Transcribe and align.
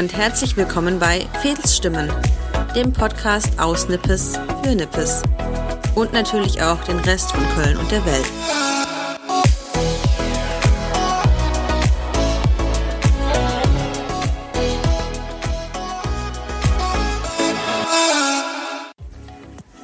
und 0.00 0.16
herzlich 0.16 0.56
willkommen 0.56 0.98
bei 0.98 1.26
Fedelsstimmen, 1.42 2.10
dem 2.74 2.90
Podcast 2.90 3.60
aus 3.60 3.86
Nippes 3.86 4.32
für 4.62 4.74
Nippes 4.74 5.22
und 5.94 6.14
natürlich 6.14 6.62
auch 6.62 6.82
den 6.84 6.98
Rest 7.00 7.30
von 7.32 7.46
Köln 7.50 7.76
und 7.76 7.90
der 7.90 8.02
Welt. 8.06 8.24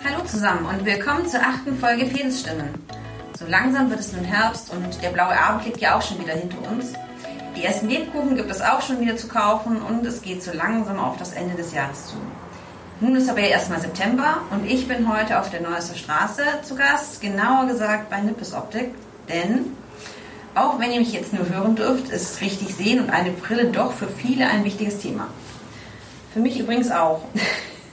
Hallo 0.03 0.25
zusammen 0.25 0.65
und 0.65 0.87
willkommen 0.87 1.27
zur 1.27 1.41
achten 1.41 1.77
Folge 1.77 2.07
Fedelsstimmen. 2.07 2.71
So 3.39 3.45
langsam 3.47 3.91
wird 3.91 4.01
es 4.01 4.15
nun 4.15 4.25
Herbst 4.25 4.73
und 4.73 5.03
der 5.03 5.11
blaue 5.11 5.39
Abend 5.39 5.67
liegt 5.67 5.83
ja 5.83 5.95
auch 5.95 6.01
schon 6.01 6.19
wieder 6.19 6.33
hinter 6.33 6.57
uns. 6.71 6.95
Die 7.57 7.65
ersten 7.65 7.89
Lebkuchen 7.89 8.37
gibt 8.37 8.51
es 8.51 8.61
auch 8.61 8.83
schon 8.83 9.01
wieder 9.01 9.17
zu 9.17 9.29
kaufen 9.29 9.81
und 9.81 10.05
es 10.05 10.21
geht 10.21 10.43
so 10.43 10.53
langsam 10.53 11.01
auf 11.01 11.17
das 11.17 11.33
Ende 11.33 11.55
des 11.55 11.73
Jahres 11.73 12.09
zu. 12.09 12.17
Nun 13.01 13.17
ist 13.17 13.31
aber 13.31 13.41
erstmal 13.41 13.81
September 13.81 14.43
und 14.51 14.71
ich 14.71 14.87
bin 14.87 15.11
heute 15.11 15.41
auf 15.41 15.51
der 15.51 15.63
Neusser 15.63 15.95
Straße 15.95 16.43
zu 16.63 16.75
Gast, 16.75 17.23
genauer 17.23 17.67
gesagt 17.67 18.11
bei 18.11 18.21
Nippes 18.21 18.53
Optik, 18.53 18.95
denn 19.31 19.73
auch 20.55 20.79
wenn 20.79 20.93
ihr 20.93 21.01
mich 21.01 21.13
jetzt 21.13 21.33
nur 21.33 21.49
hören 21.49 21.77
dürft, 21.77 22.11
ist 22.11 22.43
richtig 22.43 22.75
sehen 22.75 23.01
und 23.01 23.11
eine 23.11 23.31
Brille 23.31 23.67
doch 23.67 23.93
für 23.93 24.09
viele 24.09 24.47
ein 24.49 24.65
wichtiges 24.65 24.99
Thema. 24.99 25.29
Für 26.35 26.41
mich 26.41 26.59
übrigens 26.59 26.91
auch. 26.91 27.23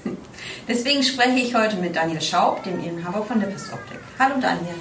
Deswegen 0.68 1.04
spreche 1.04 1.40
ich 1.40 1.56
heute 1.56 1.78
mit 1.78 1.96
Daniel 1.96 2.22
Schaub, 2.22 2.64
dem 2.64 2.84
Inhaber 2.84 3.24
von 3.24 3.40
Nippes 3.40 3.72
Optik. 3.72 4.00
Hallo 4.20 4.36
Daniel. 4.42 4.76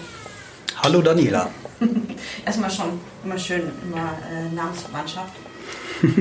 Hallo 0.83 1.03
Daniela. 1.03 1.49
Erstmal 2.47 2.71
schon 2.71 3.01
immer 3.25 3.39
schön, 3.39 3.71
immer 3.85 4.19
äh, 4.31 4.55
Namensverwandtschaft. 4.55 5.33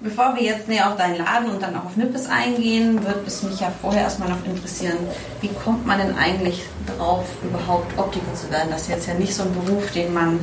Bevor 0.00 0.36
wir 0.36 0.42
jetzt 0.42 0.68
näher 0.68 0.90
auf 0.90 0.96
deinen 0.96 1.16
Laden 1.16 1.50
und 1.50 1.62
dann 1.62 1.74
auch 1.74 1.86
auf 1.86 1.96
Nippes 1.96 2.26
eingehen, 2.26 3.02
wird 3.04 3.26
es 3.26 3.42
mich 3.42 3.60
ja 3.60 3.72
vorher 3.80 4.02
erstmal 4.02 4.28
noch 4.28 4.44
interessieren, 4.44 4.98
wie 5.40 5.48
kommt 5.48 5.86
man 5.86 5.98
denn 5.98 6.16
eigentlich 6.16 6.64
darauf, 6.86 7.24
überhaupt 7.42 7.98
Optiker 7.98 8.34
zu 8.34 8.50
werden? 8.50 8.68
Das 8.70 8.82
ist 8.82 8.90
jetzt 8.90 9.08
ja 9.08 9.14
nicht 9.14 9.34
so 9.34 9.42
ein 9.42 9.54
Beruf, 9.54 9.90
den 9.92 10.12
man 10.12 10.40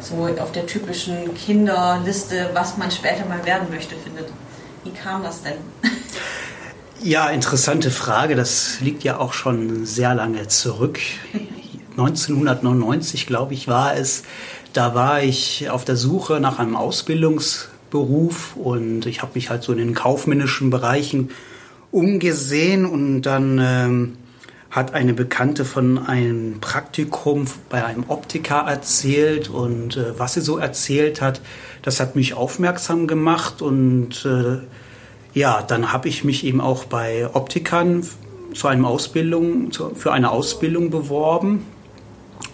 so 0.00 0.28
auf 0.40 0.52
der 0.52 0.66
typischen 0.66 1.34
Kinderliste, 1.34 2.50
was 2.54 2.76
man 2.76 2.90
später 2.90 3.26
mal 3.26 3.44
werden 3.44 3.68
möchte, 3.70 3.94
findet. 3.96 4.30
Wie 4.84 4.90
kam 4.90 5.22
das 5.22 5.42
denn? 5.42 5.58
Ja, 7.00 7.28
interessante 7.28 7.92
Frage. 7.92 8.34
Das 8.34 8.80
liegt 8.80 9.04
ja 9.04 9.18
auch 9.18 9.32
schon 9.32 9.86
sehr 9.86 10.16
lange 10.16 10.48
zurück. 10.48 10.98
1999, 11.98 13.26
glaube 13.26 13.54
ich, 13.54 13.66
war 13.66 13.96
es. 13.96 14.22
Da 14.72 14.94
war 14.94 15.22
ich 15.22 15.68
auf 15.70 15.84
der 15.84 15.96
Suche 15.96 16.38
nach 16.38 16.60
einem 16.60 16.76
Ausbildungsberuf 16.76 18.54
und 18.56 19.06
ich 19.06 19.20
habe 19.22 19.32
mich 19.34 19.50
halt 19.50 19.64
so 19.64 19.72
in 19.72 19.78
den 19.78 19.94
kaufmännischen 19.94 20.70
Bereichen 20.70 21.30
umgesehen 21.90 22.86
und 22.86 23.22
dann 23.22 23.58
ähm, 23.60 24.16
hat 24.70 24.94
eine 24.94 25.14
Bekannte 25.14 25.64
von 25.64 25.98
einem 25.98 26.60
Praktikum 26.60 27.46
bei 27.68 27.84
einem 27.84 28.04
Optiker 28.08 28.58
erzählt 28.68 29.48
und 29.48 29.96
äh, 29.96 30.18
was 30.18 30.34
sie 30.34 30.40
so 30.40 30.58
erzählt 30.58 31.20
hat, 31.20 31.40
das 31.82 31.98
hat 31.98 32.14
mich 32.14 32.34
aufmerksam 32.34 33.08
gemacht 33.08 33.60
und 33.60 34.24
äh, 34.24 34.58
ja, 35.34 35.62
dann 35.62 35.92
habe 35.92 36.08
ich 36.08 36.22
mich 36.22 36.44
eben 36.44 36.60
auch 36.60 36.84
bei 36.84 37.28
Optikern 37.34 38.06
zu 38.54 38.68
einem 38.68 38.84
Ausbildung, 38.84 39.72
zu, 39.72 39.94
für 39.94 40.12
eine 40.12 40.30
Ausbildung 40.30 40.90
beworben 40.90 41.64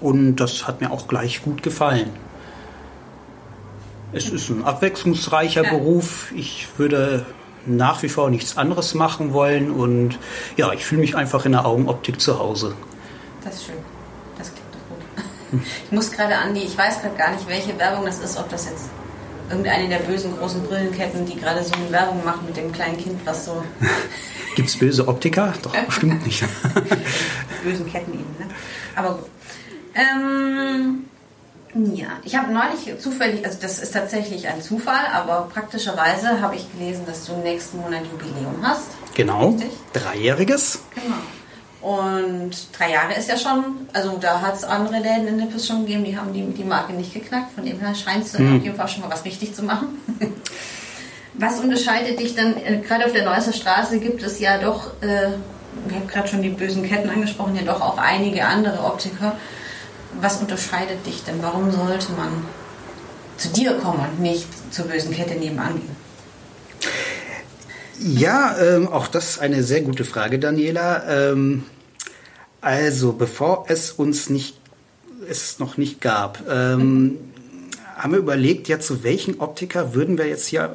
und 0.00 0.36
das 0.36 0.66
hat 0.66 0.80
mir 0.80 0.90
auch 0.90 1.08
gleich 1.08 1.42
gut 1.42 1.62
gefallen. 1.62 2.10
Es 4.12 4.28
ist 4.28 4.48
ein 4.48 4.64
abwechslungsreicher 4.64 5.64
ja. 5.64 5.70
Beruf. 5.70 6.30
Ich 6.36 6.68
würde 6.76 7.26
nach 7.66 8.02
wie 8.02 8.08
vor 8.08 8.30
nichts 8.30 8.56
anderes 8.56 8.94
machen 8.94 9.32
wollen 9.32 9.70
und 9.70 10.18
ja, 10.56 10.72
ich 10.72 10.84
fühle 10.84 11.00
mich 11.00 11.16
einfach 11.16 11.44
in 11.46 11.52
der 11.52 11.66
Augenoptik 11.66 12.20
zu 12.20 12.38
Hause. 12.38 12.74
Das 13.42 13.54
ist 13.54 13.66
schön. 13.66 13.76
Das 14.38 14.52
klingt 14.52 14.68
doch 14.72 15.52
gut. 15.52 15.64
Ich 15.84 15.92
muss 15.92 16.12
gerade 16.12 16.36
an 16.36 16.54
die, 16.54 16.62
ich 16.62 16.76
weiß 16.76 17.00
gerade 17.00 17.16
gar 17.16 17.32
nicht, 17.32 17.48
welche 17.48 17.78
Werbung 17.78 18.04
das 18.04 18.18
ist, 18.20 18.36
ob 18.38 18.48
das 18.50 18.66
jetzt 18.66 18.88
irgendeine 19.48 19.88
der 19.88 19.98
bösen 19.98 20.36
großen 20.38 20.62
Brillenketten, 20.62 21.26
die 21.26 21.36
gerade 21.36 21.62
so 21.62 21.72
eine 21.74 21.90
Werbung 21.90 22.24
machen 22.24 22.46
mit 22.46 22.56
dem 22.56 22.72
kleinen 22.72 22.96
Kind, 22.96 23.20
was 23.24 23.46
so. 23.46 23.64
Gibt 24.56 24.68
es 24.68 24.78
böse 24.78 25.08
Optiker? 25.08 25.52
Doch, 25.62 25.74
bestimmt 25.86 26.24
nicht. 26.24 26.42
die 26.74 27.68
bösen 27.68 27.90
Ketten 27.90 28.12
eben, 28.12 28.36
ne? 28.38 28.46
Aber 28.94 29.14
gut. 29.14 29.30
Ähm, 29.94 31.04
ja, 31.94 32.06
ich 32.22 32.36
habe 32.36 32.52
neulich 32.52 32.98
zufällig, 33.00 33.44
also 33.44 33.58
das 33.60 33.80
ist 33.80 33.92
tatsächlich 33.92 34.48
ein 34.48 34.62
Zufall, 34.62 35.06
aber 35.12 35.48
praktischerweise 35.52 36.40
habe 36.40 36.56
ich 36.56 36.70
gelesen, 36.72 37.04
dass 37.06 37.26
du 37.26 37.36
nächsten 37.36 37.78
Monat 37.78 38.02
Jubiläum 38.04 38.56
hast. 38.62 38.90
Genau. 39.14 39.50
Richtig? 39.50 39.70
Dreijähriges. 39.92 40.80
Genau. 40.94 41.16
Und 41.84 42.52
drei 42.72 42.92
Jahre 42.92 43.14
ist 43.14 43.28
ja 43.28 43.36
schon, 43.36 43.88
also 43.92 44.16
da 44.18 44.40
hat 44.40 44.54
es 44.54 44.64
andere 44.64 45.00
Läden 45.00 45.28
in 45.28 45.36
Nippes 45.36 45.66
schon 45.66 45.84
gegeben, 45.84 46.04
die 46.04 46.16
haben 46.16 46.32
die, 46.32 46.42
die 46.42 46.64
Marke 46.64 46.94
nicht 46.94 47.12
geknackt. 47.12 47.52
Von 47.54 47.66
dem 47.66 47.78
her 47.78 47.94
scheint 47.94 48.24
es 48.24 48.38
hm. 48.38 48.56
auf 48.56 48.62
jeden 48.62 48.76
Fall 48.76 48.88
schon 48.88 49.02
mal 49.02 49.10
was 49.10 49.24
richtig 49.24 49.54
zu 49.54 49.64
machen. 49.64 49.98
was 51.34 51.58
unterscheidet 51.58 52.20
dich 52.20 52.34
dann, 52.34 52.56
äh, 52.56 52.78
gerade 52.78 53.04
auf 53.04 53.12
der 53.12 53.24
Neusser 53.24 53.52
Straße 53.52 53.98
gibt 53.98 54.22
es 54.22 54.40
ja 54.40 54.58
doch, 54.58 54.92
äh, 55.02 55.32
wir 55.86 55.96
haben 55.96 56.06
gerade 56.08 56.28
schon 56.28 56.40
die 56.40 56.50
bösen 56.50 56.88
Ketten 56.88 57.10
angesprochen, 57.10 57.56
ja 57.56 57.62
doch 57.62 57.80
auch 57.80 57.98
einige 57.98 58.46
andere 58.46 58.82
Optiker. 58.84 59.36
Was 60.24 60.38
unterscheidet 60.38 61.04
dich 61.04 61.22
denn? 61.22 61.42
Warum 61.42 61.70
sollte 61.70 62.12
man 62.12 62.30
zu 63.36 63.48
dir 63.48 63.74
kommen 63.74 64.00
und 64.00 64.20
nicht 64.20 64.46
zur 64.72 64.86
bösen 64.86 65.12
Kette 65.12 65.34
nebenan 65.34 65.74
gehen? 65.74 65.96
Ja, 68.00 68.56
ähm, 68.58 68.88
auch 68.88 69.06
das 69.06 69.32
ist 69.32 69.38
eine 69.40 69.62
sehr 69.62 69.82
gute 69.82 70.06
Frage, 70.06 70.38
Daniela. 70.38 71.04
Ähm, 71.06 71.64
also, 72.62 73.12
bevor 73.12 73.66
es 73.68 73.92
uns 73.92 74.30
nicht, 74.30 74.56
es 75.28 75.58
noch 75.58 75.76
nicht 75.76 76.00
gab, 76.00 76.42
ähm, 76.48 77.18
haben 77.94 78.12
wir 78.12 78.18
überlegt, 78.18 78.68
ja, 78.68 78.80
zu 78.80 79.04
welchen 79.04 79.40
Optiker 79.40 79.92
würden 79.94 80.16
wir 80.16 80.26
jetzt 80.26 80.46
hier 80.46 80.74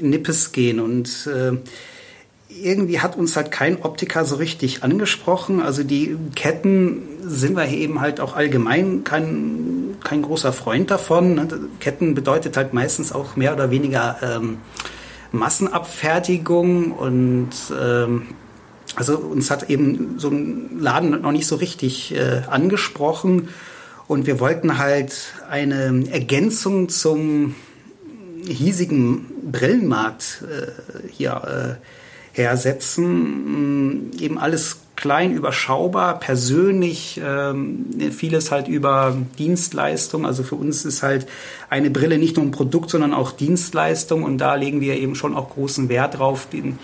in 0.00 0.08
Nippes 0.08 0.52
gehen 0.52 0.80
und 0.80 1.26
äh, 1.26 1.58
irgendwie 2.48 3.00
hat 3.00 3.16
uns 3.16 3.36
halt 3.36 3.50
kein 3.50 3.82
Optiker 3.82 4.24
so 4.24 4.36
richtig 4.36 4.82
angesprochen. 4.82 5.60
Also 5.60 5.82
die 5.82 6.16
Ketten 6.34 7.02
sind 7.22 7.56
wir 7.56 7.68
eben 7.68 8.00
halt 8.00 8.20
auch 8.20 8.34
allgemein 8.34 9.04
kein, 9.04 9.96
kein 10.02 10.22
großer 10.22 10.52
Freund 10.52 10.90
davon. 10.90 11.34
Ne? 11.34 11.48
Ketten 11.80 12.14
bedeutet 12.14 12.56
halt 12.56 12.72
meistens 12.72 13.12
auch 13.12 13.36
mehr 13.36 13.52
oder 13.52 13.70
weniger 13.70 14.16
ähm, 14.22 14.58
Massenabfertigung 15.30 16.92
und 16.92 17.50
ähm, 17.78 18.28
also 18.96 19.18
uns 19.18 19.50
hat 19.50 19.68
eben 19.68 20.18
so 20.18 20.28
ein 20.30 20.80
Laden 20.80 21.20
noch 21.20 21.32
nicht 21.32 21.46
so 21.46 21.56
richtig 21.56 22.14
äh, 22.14 22.42
angesprochen 22.48 23.48
und 24.06 24.26
wir 24.26 24.40
wollten 24.40 24.78
halt 24.78 25.34
eine 25.50 26.04
Ergänzung 26.10 26.88
zum 26.88 27.54
hiesigen 28.46 29.26
Brillenmarkt 29.52 30.44
äh, 30.48 31.12
hier 31.12 31.78
äh, 31.78 31.97
hersetzen. 32.38 34.10
Mm, 34.10 34.10
eben 34.20 34.38
alles 34.38 34.78
klein, 34.96 35.32
überschaubar, 35.32 36.18
persönlich, 36.18 37.20
ähm, 37.24 37.86
vieles 38.10 38.50
halt 38.50 38.66
über 38.66 39.16
Dienstleistung. 39.38 40.26
Also 40.26 40.42
für 40.42 40.56
uns 40.56 40.84
ist 40.84 41.02
halt 41.02 41.26
eine 41.70 41.90
Brille 41.90 42.18
nicht 42.18 42.36
nur 42.36 42.44
ein 42.44 42.50
Produkt, 42.50 42.90
sondern 42.90 43.14
auch 43.14 43.30
Dienstleistung. 43.30 44.24
Und 44.24 44.38
da 44.38 44.54
legen 44.56 44.80
wir 44.80 44.96
eben 44.96 45.14
schon 45.14 45.36
auch 45.36 45.50
großen 45.50 45.88
Wert 45.88 46.18
drauf, 46.18 46.48
den 46.52 46.78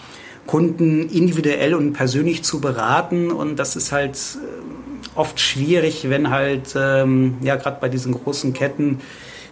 Kunden 0.47 1.09
individuell 1.09 1.75
und 1.75 1.93
persönlich 1.93 2.45
zu 2.45 2.61
beraten. 2.61 3.33
Und 3.33 3.57
das 3.57 3.75
ist 3.75 3.91
halt 3.91 4.17
äh, 4.17 5.19
oft 5.19 5.41
schwierig, 5.41 6.09
wenn 6.09 6.31
halt, 6.31 6.75
ähm, 6.77 7.39
ja, 7.43 7.57
gerade 7.57 7.79
bei 7.81 7.89
diesen 7.89 8.13
großen 8.13 8.53
Ketten, 8.53 9.01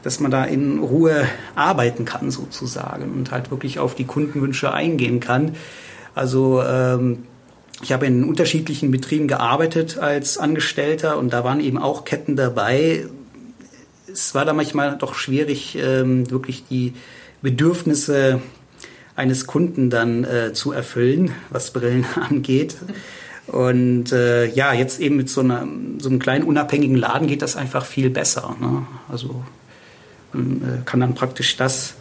dass 0.02 0.20
man 0.20 0.30
da 0.30 0.44
in 0.44 0.78
Ruhe 0.78 1.26
arbeiten 1.54 2.04
kann 2.04 2.30
sozusagen 2.30 3.12
und 3.12 3.30
halt 3.30 3.50
wirklich 3.50 3.78
auf 3.78 3.94
die 3.94 4.04
Kundenwünsche 4.04 4.72
eingehen 4.72 5.20
kann. 5.20 5.56
Also 6.14 6.62
ähm, 6.62 7.24
ich 7.82 7.92
habe 7.92 8.06
in 8.06 8.24
unterschiedlichen 8.24 8.90
Betrieben 8.90 9.28
gearbeitet 9.28 9.98
als 9.98 10.38
Angestellter 10.38 11.18
und 11.18 11.32
da 11.32 11.44
waren 11.44 11.60
eben 11.60 11.78
auch 11.78 12.04
Ketten 12.04 12.36
dabei. 12.36 13.06
Es 14.10 14.34
war 14.34 14.44
da 14.44 14.52
manchmal 14.52 14.96
doch 14.98 15.14
schwierig, 15.14 15.76
ähm, 15.76 16.30
wirklich 16.30 16.64
die 16.68 16.94
Bedürfnisse 17.40 18.40
eines 19.16 19.46
Kunden 19.46 19.90
dann 19.90 20.24
äh, 20.24 20.52
zu 20.52 20.72
erfüllen, 20.72 21.32
was 21.50 21.72
Brillen 21.72 22.06
angeht. 22.14 22.76
Und 23.46 24.12
äh, 24.12 24.46
ja, 24.46 24.72
jetzt 24.72 25.00
eben 25.00 25.16
mit 25.16 25.28
so, 25.28 25.40
einer, 25.40 25.66
so 25.98 26.08
einem 26.08 26.18
kleinen 26.18 26.44
unabhängigen 26.44 26.96
Laden 26.96 27.26
geht 27.26 27.42
das 27.42 27.56
einfach 27.56 27.84
viel 27.84 28.08
besser. 28.10 28.56
Ne? 28.60 28.86
Also 29.08 29.42
man 30.32 30.62
äh, 30.62 30.84
kann 30.84 31.00
dann 31.00 31.14
praktisch 31.14 31.56
das 31.56 31.94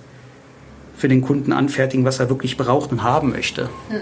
für 1.02 1.08
den 1.08 1.24
Kunden 1.24 1.52
anfertigen, 1.52 2.06
was 2.06 2.20
er 2.20 2.30
wirklich 2.30 2.58
braucht 2.58 2.92
und 2.92 3.02
haben 3.02 3.32
möchte. 3.32 3.64
Hm. 3.90 4.02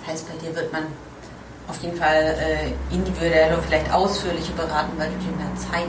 Das 0.00 0.14
heißt, 0.14 0.26
bei 0.28 0.44
dir 0.44 0.56
wird 0.56 0.72
man 0.72 0.84
auf 1.68 1.80
jeden 1.82 1.96
Fall 1.96 2.34
äh, 2.40 2.94
individuell 2.94 3.54
und 3.54 3.62
vielleicht 3.64 3.92
ausführlicher 3.92 4.54
beraten, 4.54 4.92
weil 4.96 5.10
du 5.10 5.16
dir 5.18 5.36
mehr 5.36 5.54
Zeit 5.54 5.86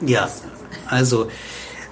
nimmst. 0.00 0.10
Ja, 0.10 0.28
also 0.86 1.28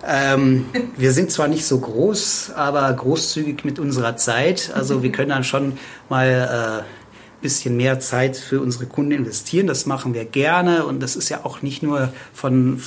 Ähm, 0.04 0.66
wir 0.96 1.12
sind 1.12 1.30
zwar 1.30 1.46
nicht 1.46 1.64
so 1.64 1.78
groß, 1.78 2.52
aber 2.56 2.92
großzügig 2.92 3.64
mit 3.64 3.78
unserer 3.78 4.16
Zeit. 4.16 4.72
Also 4.74 5.02
wir 5.02 5.12
können 5.12 5.28
dann 5.28 5.44
schon 5.44 5.78
mal 6.08 6.82
äh, 6.82 7.40
bisschen 7.42 7.76
mehr 7.76 8.00
Zeit 8.00 8.36
für 8.36 8.60
unsere 8.60 8.86
Kunden 8.86 9.12
investieren. 9.12 9.66
Das 9.66 9.86
machen 9.86 10.14
wir 10.14 10.24
gerne 10.24 10.86
und 10.86 11.00
das 11.00 11.14
ist 11.14 11.28
ja 11.28 11.44
auch 11.44 11.62
nicht 11.62 11.82
nur 11.82 12.12
von 12.32 12.80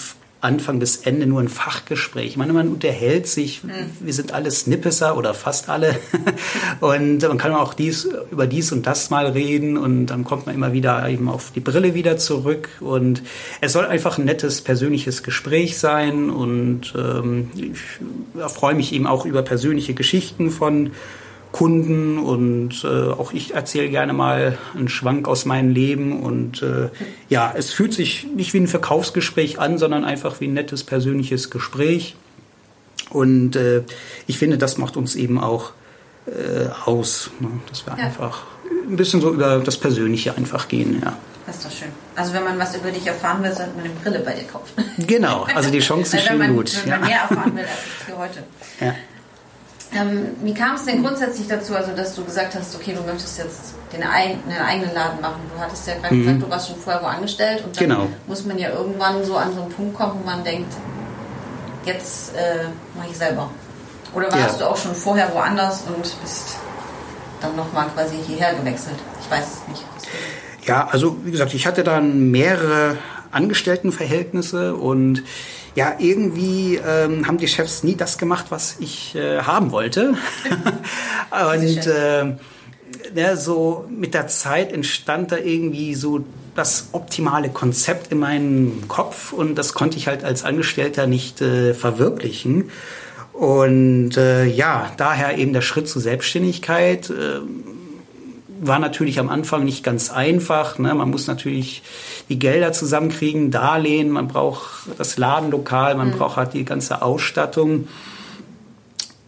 Anfang 0.46 0.80
bis 0.80 0.98
Ende 0.98 1.26
nur 1.26 1.42
ein 1.42 1.50
Fachgespräch. 1.50 2.28
Ich 2.28 2.38
meine, 2.38 2.54
man 2.54 2.70
unterhält 2.70 3.28
sich, 3.28 3.64
mhm. 3.64 3.72
wir 4.00 4.14
sind 4.14 4.32
alle 4.32 4.52
Snippeser 4.52 5.18
oder 5.18 5.34
fast 5.34 5.70
alle. 5.70 6.00
Und 6.80 7.22
man 7.22 7.38
kann 7.38 7.54
auch 7.54 7.74
dies, 7.74 8.08
über 8.32 8.46
dies 8.46 8.72
und 8.72 8.86
das 8.86 9.10
mal 9.10 9.26
reden. 9.28 9.78
Und 9.78 10.08
dann 10.08 10.24
kommt 10.24 10.46
man 10.46 10.54
immer 10.54 10.72
wieder 10.72 11.08
eben 11.10 11.28
auf 11.30 11.52
die 11.52 11.60
Brille 11.60 11.94
wieder 11.96 12.18
zurück. 12.18 12.70
Und 12.80 13.24
es 13.62 13.74
soll 13.74 13.86
einfach 13.86 14.18
ein 14.18 14.26
nettes 14.26 14.62
persönliches 14.62 15.24
Gespräch 15.24 15.78
sein. 15.78 16.30
Und 16.30 16.94
ähm, 16.96 17.50
ich 17.56 18.52
freue 18.54 18.76
mich 18.76 18.94
eben 18.94 19.08
auch 19.08 19.26
über 19.26 19.42
persönliche 19.42 19.94
Geschichten 19.94 20.52
von 20.52 20.92
Kunden 21.56 22.18
und 22.18 22.84
äh, 22.84 22.88
auch 22.88 23.32
ich 23.32 23.54
erzähle 23.54 23.88
gerne 23.88 24.12
mal 24.12 24.58
einen 24.76 24.90
Schwank 24.90 25.26
aus 25.26 25.46
meinem 25.46 25.70
Leben 25.70 26.22
und 26.22 26.62
äh, 26.62 26.90
ja, 27.30 27.54
es 27.56 27.72
fühlt 27.72 27.94
sich 27.94 28.28
nicht 28.28 28.54
wie 28.54 28.58
ein 28.58 28.68
Verkaufsgespräch 28.68 29.58
an, 29.58 29.78
sondern 29.78 30.04
einfach 30.04 30.42
wie 30.42 30.48
ein 30.48 30.54
nettes 30.54 30.84
persönliches 30.84 31.52
Gespräch 31.52 32.18
und 33.10 33.56
äh, 33.56 33.84
ich 34.28 34.38
finde, 34.38 34.58
das 34.58 34.78
macht 34.78 34.98
uns 34.98 35.16
eben 35.16 35.40
auch 35.40 35.72
äh, 36.28 36.68
aus, 36.84 37.32
ne? 37.40 37.48
dass 37.70 37.86
wir 37.86 37.98
ja. 37.98 38.04
einfach 38.04 38.42
ein 38.90 38.98
bisschen 38.98 39.22
so 39.22 39.32
über 39.32 39.60
das 39.60 39.78
Persönliche 39.78 40.36
einfach 40.36 40.68
gehen, 40.68 41.02
ja. 41.02 41.16
Das 41.46 41.56
ist 41.56 41.66
doch 41.66 41.72
schön. 41.72 41.92
Also 42.18 42.34
wenn 42.34 42.44
man 42.44 42.60
was 42.60 42.76
über 42.76 42.92
dich 42.92 43.08
erfahren 43.08 43.42
will, 43.42 43.54
sollte 43.54 43.78
man 43.78 43.86
eine 43.86 43.94
Brille 43.94 44.20
bei 44.20 44.34
dir 44.34 44.44
kaufen. 44.44 44.74
Genau, 45.08 45.44
also 45.44 45.70
die 45.70 45.80
Chancen 45.80 46.20
stehen 46.26 46.38
man, 46.38 46.54
gut. 46.54 46.82
Wenn 46.84 47.00
man 47.00 47.08
mehr 47.08 47.22
erfahren 47.30 47.56
will 47.56 47.64
als 47.64 48.06
für 48.06 48.18
heute. 48.18 48.44
Ja. 48.82 48.94
Ähm, 49.96 50.28
wie 50.44 50.54
kam 50.54 50.76
es 50.76 50.86
denn 50.86 51.02
grundsätzlich 51.02 51.48
dazu, 51.48 51.74
also 51.74 51.94
dass 51.96 52.16
du 52.16 52.26
gesagt 52.26 52.54
hast, 52.54 52.76
okay, 52.76 52.94
du 52.94 53.02
möchtest 53.04 53.38
jetzt 53.38 53.76
den 53.94 54.04
einen, 54.04 54.42
eigenen 54.52 54.94
Laden 54.94 55.22
machen? 55.22 55.40
Du 55.54 55.62
hattest 55.62 55.88
ja 55.88 55.96
gerade 55.96 56.14
mhm. 56.14 56.24
gesagt, 56.24 56.42
du 56.42 56.50
warst 56.50 56.68
schon 56.68 56.78
vorher 56.78 57.02
wo 57.02 57.08
angestellt 57.08 57.64
und 57.66 57.80
dann 57.80 57.88
genau. 57.88 58.08
muss 58.28 58.46
man 58.46 58.58
ja 58.58 58.70
irgendwann 58.72 59.24
so 59.24 59.38
an 59.38 59.54
so 59.56 59.62
einen 59.62 59.72
Punkt 59.72 59.96
kommen, 59.96 60.20
wo 60.22 60.26
man 60.26 60.44
denkt, 60.44 60.74
jetzt 61.86 62.36
äh, 62.36 62.66
mache 62.98 63.08
ich 63.10 63.18
selber. 63.18 63.50
Oder 64.14 64.32
warst 64.32 64.60
ja. 64.60 64.66
du 64.66 64.72
auch 64.72 64.78
schon 64.78 64.96
vorher 64.96 65.34
woanders 65.34 65.84
und 65.88 66.04
bist 66.22 66.58
dann 67.42 67.56
nochmal 67.56 67.88
quasi 67.94 68.18
hierher 68.28 68.54
gewechselt? 68.54 68.98
Ich 69.22 69.32
weiß 69.32 69.46
es 69.46 69.68
nicht. 69.70 69.86
Ja, 70.66 70.88
also 70.92 71.18
wie 71.24 71.32
gesagt, 71.32 71.54
ich 71.54 71.68
hatte 71.68 71.84
dann 71.84 72.32
mehrere 72.32 72.98
Angestelltenverhältnisse 73.32 74.76
und 74.76 75.24
ja, 75.76 75.96
irgendwie 76.00 76.78
ähm, 76.78 77.28
haben 77.28 77.38
die 77.38 77.48
Chefs 77.48 77.84
nie 77.84 77.96
das 77.96 78.18
gemacht, 78.18 78.46
was 78.50 78.78
ich 78.80 79.14
äh, 79.16 79.42
haben 79.42 79.72
wollte. 79.72 80.16
und 81.54 81.88
äh, 81.88 82.36
ja, 83.14 83.36
so 83.36 83.86
mit 83.90 84.14
der 84.14 84.28
Zeit 84.28 84.72
entstand 84.72 85.32
da 85.32 85.38
irgendwie 85.38 85.96
so 85.96 86.24
das 86.56 86.90
optimale 86.94 87.50
Konzept 87.50 88.12
in 88.12 88.20
meinem 88.20 88.88
Kopf 88.88 89.34
und 89.34 89.56
das 89.56 89.74
konnte 89.74 89.98
ich 89.98 90.08
halt 90.08 90.24
als 90.24 90.46
Angestellter 90.46 91.08
nicht 91.08 91.42
äh, 91.42 91.74
verwirklichen. 91.74 92.72
Und 93.34 94.16
äh, 94.16 94.46
ja, 94.46 94.94
daher 94.96 95.38
eben 95.38 95.52
der 95.52 95.62
Schritt 95.62 95.90
zur 95.90 96.02
Selbstständigkeit. 96.02 97.10
Äh, 97.10 97.42
war 98.62 98.80
natürlich 98.80 99.20
am 99.20 99.30
Anfang 99.30 99.66
nicht 99.66 99.84
ganz 99.84 100.10
einfach. 100.10 100.80
Ne? 100.80 100.94
Man 100.94 101.10
muss 101.10 101.28
natürlich 101.28 101.84
die 102.30 102.40
Gelder 102.40 102.72
zusammenkriegen, 102.72 103.52
Darlehen, 103.52 104.10
man 104.10 104.28
braucht 104.28 104.88
das 104.98 105.18
Ladenlokal, 105.18 105.96
man 105.96 106.10
mhm. 106.10 106.14
braucht 106.14 106.38
halt 106.38 106.54
die 106.54 106.66
ganze 106.66 107.02
Ausstattung. 107.02 107.88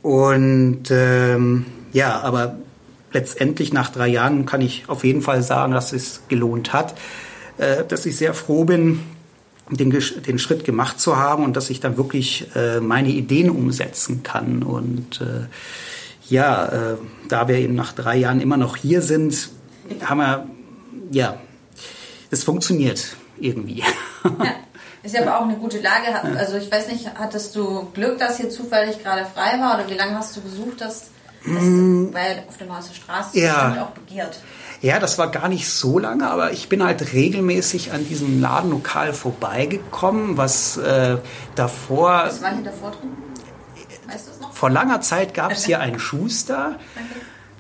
Und 0.01 0.89
ähm, 0.91 1.65
ja, 1.93 2.19
aber 2.21 2.57
letztendlich 3.11 3.73
nach 3.73 3.89
drei 3.89 4.07
Jahren 4.07 4.45
kann 4.45 4.61
ich 4.61 4.85
auf 4.87 5.03
jeden 5.03 5.21
Fall 5.21 5.41
sagen, 5.41 5.73
dass 5.73 5.93
es 5.93 6.21
gelohnt 6.27 6.73
hat, 6.73 6.95
äh, 7.57 7.83
dass 7.85 8.05
ich 8.05 8.15
sehr 8.15 8.33
froh 8.33 8.63
bin, 8.63 8.99
den, 9.69 9.89
den 9.89 10.39
Schritt 10.39 10.63
gemacht 10.63 10.99
zu 10.99 11.17
haben 11.17 11.43
und 11.43 11.57
dass 11.57 11.69
ich 11.69 11.79
dann 11.79 11.97
wirklich 11.97 12.47
äh, 12.55 12.79
meine 12.79 13.09
Ideen 13.09 13.49
umsetzen 13.49 14.23
kann 14.23 14.63
und 14.63 15.19
äh, 15.19 15.47
ja, 16.29 16.65
äh, 16.65 16.97
da 17.27 17.47
wir 17.47 17.55
eben 17.57 17.75
nach 17.75 17.93
drei 17.93 18.17
Jahren 18.17 18.41
immer 18.41 18.57
noch 18.57 18.75
hier 18.77 19.01
sind, 19.01 19.49
haben 20.03 20.19
wir, 20.19 20.47
ja, 21.11 21.37
es 22.31 22.43
funktioniert 22.43 23.15
irgendwie. 23.39 23.83
Ja. 24.23 24.55
Ist 25.03 25.15
ja 25.15 25.21
aber 25.21 25.39
auch 25.39 25.43
eine 25.43 25.55
gute 25.55 25.79
Lage. 25.79 26.07
Also 26.37 26.57
ich 26.57 26.69
weiß 26.69 26.89
nicht, 26.89 27.09
hattest 27.15 27.55
du 27.55 27.87
Glück, 27.93 28.17
dass 28.17 28.37
hier 28.37 28.49
zufällig 28.49 29.01
gerade 29.01 29.25
frei 29.25 29.57
war 29.59 29.75
oder 29.79 29.89
wie 29.89 29.93
lange 29.93 30.17
hast 30.17 30.35
du 30.35 30.41
gesucht, 30.41 30.81
dass 30.81 31.11
das, 31.45 31.63
mm. 31.63 32.13
weil 32.13 32.43
auf 32.47 32.57
der 32.57 32.67
Neueste 32.67 32.93
Straße 32.93 33.39
ja. 33.39 33.83
auch 33.83 33.91
begehrt. 33.91 34.39
Ja, 34.81 34.99
das 34.99 35.17
war 35.17 35.31
gar 35.31 35.47
nicht 35.47 35.69
so 35.69 35.97
lange, 35.97 36.29
aber 36.29 36.51
ich 36.51 36.67
bin 36.67 36.83
halt 36.83 37.13
regelmäßig 37.13 37.93
an 37.93 38.05
diesem 38.05 38.41
Ladenlokal 38.41 39.13
vorbeigekommen, 39.13 40.35
was 40.35 40.77
äh, 40.77 41.17
davor. 41.55 42.23
Was 42.25 42.41
war 42.41 42.53
hier 42.53 42.65
davor 42.65 42.91
drin? 42.91 43.11
Weißt 44.07 44.27
du 44.27 44.31
es 44.31 44.39
noch? 44.39 44.46
Vor 44.57 44.71
langer 44.71 45.01
Zeit 45.01 45.35
gab 45.35 45.51
es 45.51 45.65
hier 45.65 45.79
einen 45.81 45.99
Schuster. 45.99 46.79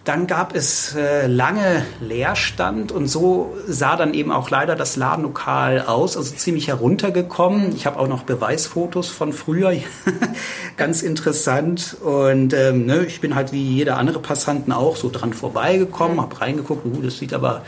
Dann 0.03 0.25
gab 0.25 0.55
es 0.55 0.95
äh, 0.95 1.27
lange 1.27 1.85
Leerstand 2.01 2.91
und 2.91 3.07
so 3.07 3.55
sah 3.67 3.95
dann 3.95 4.15
eben 4.15 4.31
auch 4.31 4.49
leider 4.49 4.75
das 4.75 4.95
Ladenlokal 4.95 5.81
aus, 5.81 6.17
also 6.17 6.33
ziemlich 6.33 6.69
heruntergekommen. 6.69 7.75
Ich 7.75 7.85
habe 7.85 7.99
auch 7.99 8.07
noch 8.07 8.23
Beweisfotos 8.23 9.09
von 9.09 9.31
früher, 9.31 9.73
ganz 10.77 11.03
interessant. 11.03 11.97
Und 12.01 12.55
ähm, 12.55 12.87
ne, 12.87 13.05
ich 13.05 13.21
bin 13.21 13.35
halt 13.35 13.51
wie 13.51 13.61
jeder 13.61 13.97
andere 13.97 14.17
Passanten 14.17 14.71
auch 14.71 14.95
so 14.95 15.11
dran 15.11 15.33
vorbeigekommen, 15.33 16.19
habe 16.19 16.41
reingeguckt, 16.41 16.83
uh, 16.83 17.01
das 17.03 17.19
sieht 17.19 17.31
aber 17.31 17.61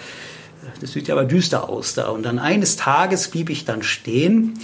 das 0.81 0.93
sieht 0.93 1.11
aber 1.11 1.25
düster 1.25 1.69
aus 1.69 1.93
da. 1.93 2.07
Und 2.07 2.23
dann 2.23 2.39
eines 2.39 2.77
Tages 2.77 3.27
blieb 3.27 3.51
ich 3.51 3.63
dann 3.63 3.83
stehen 3.83 4.57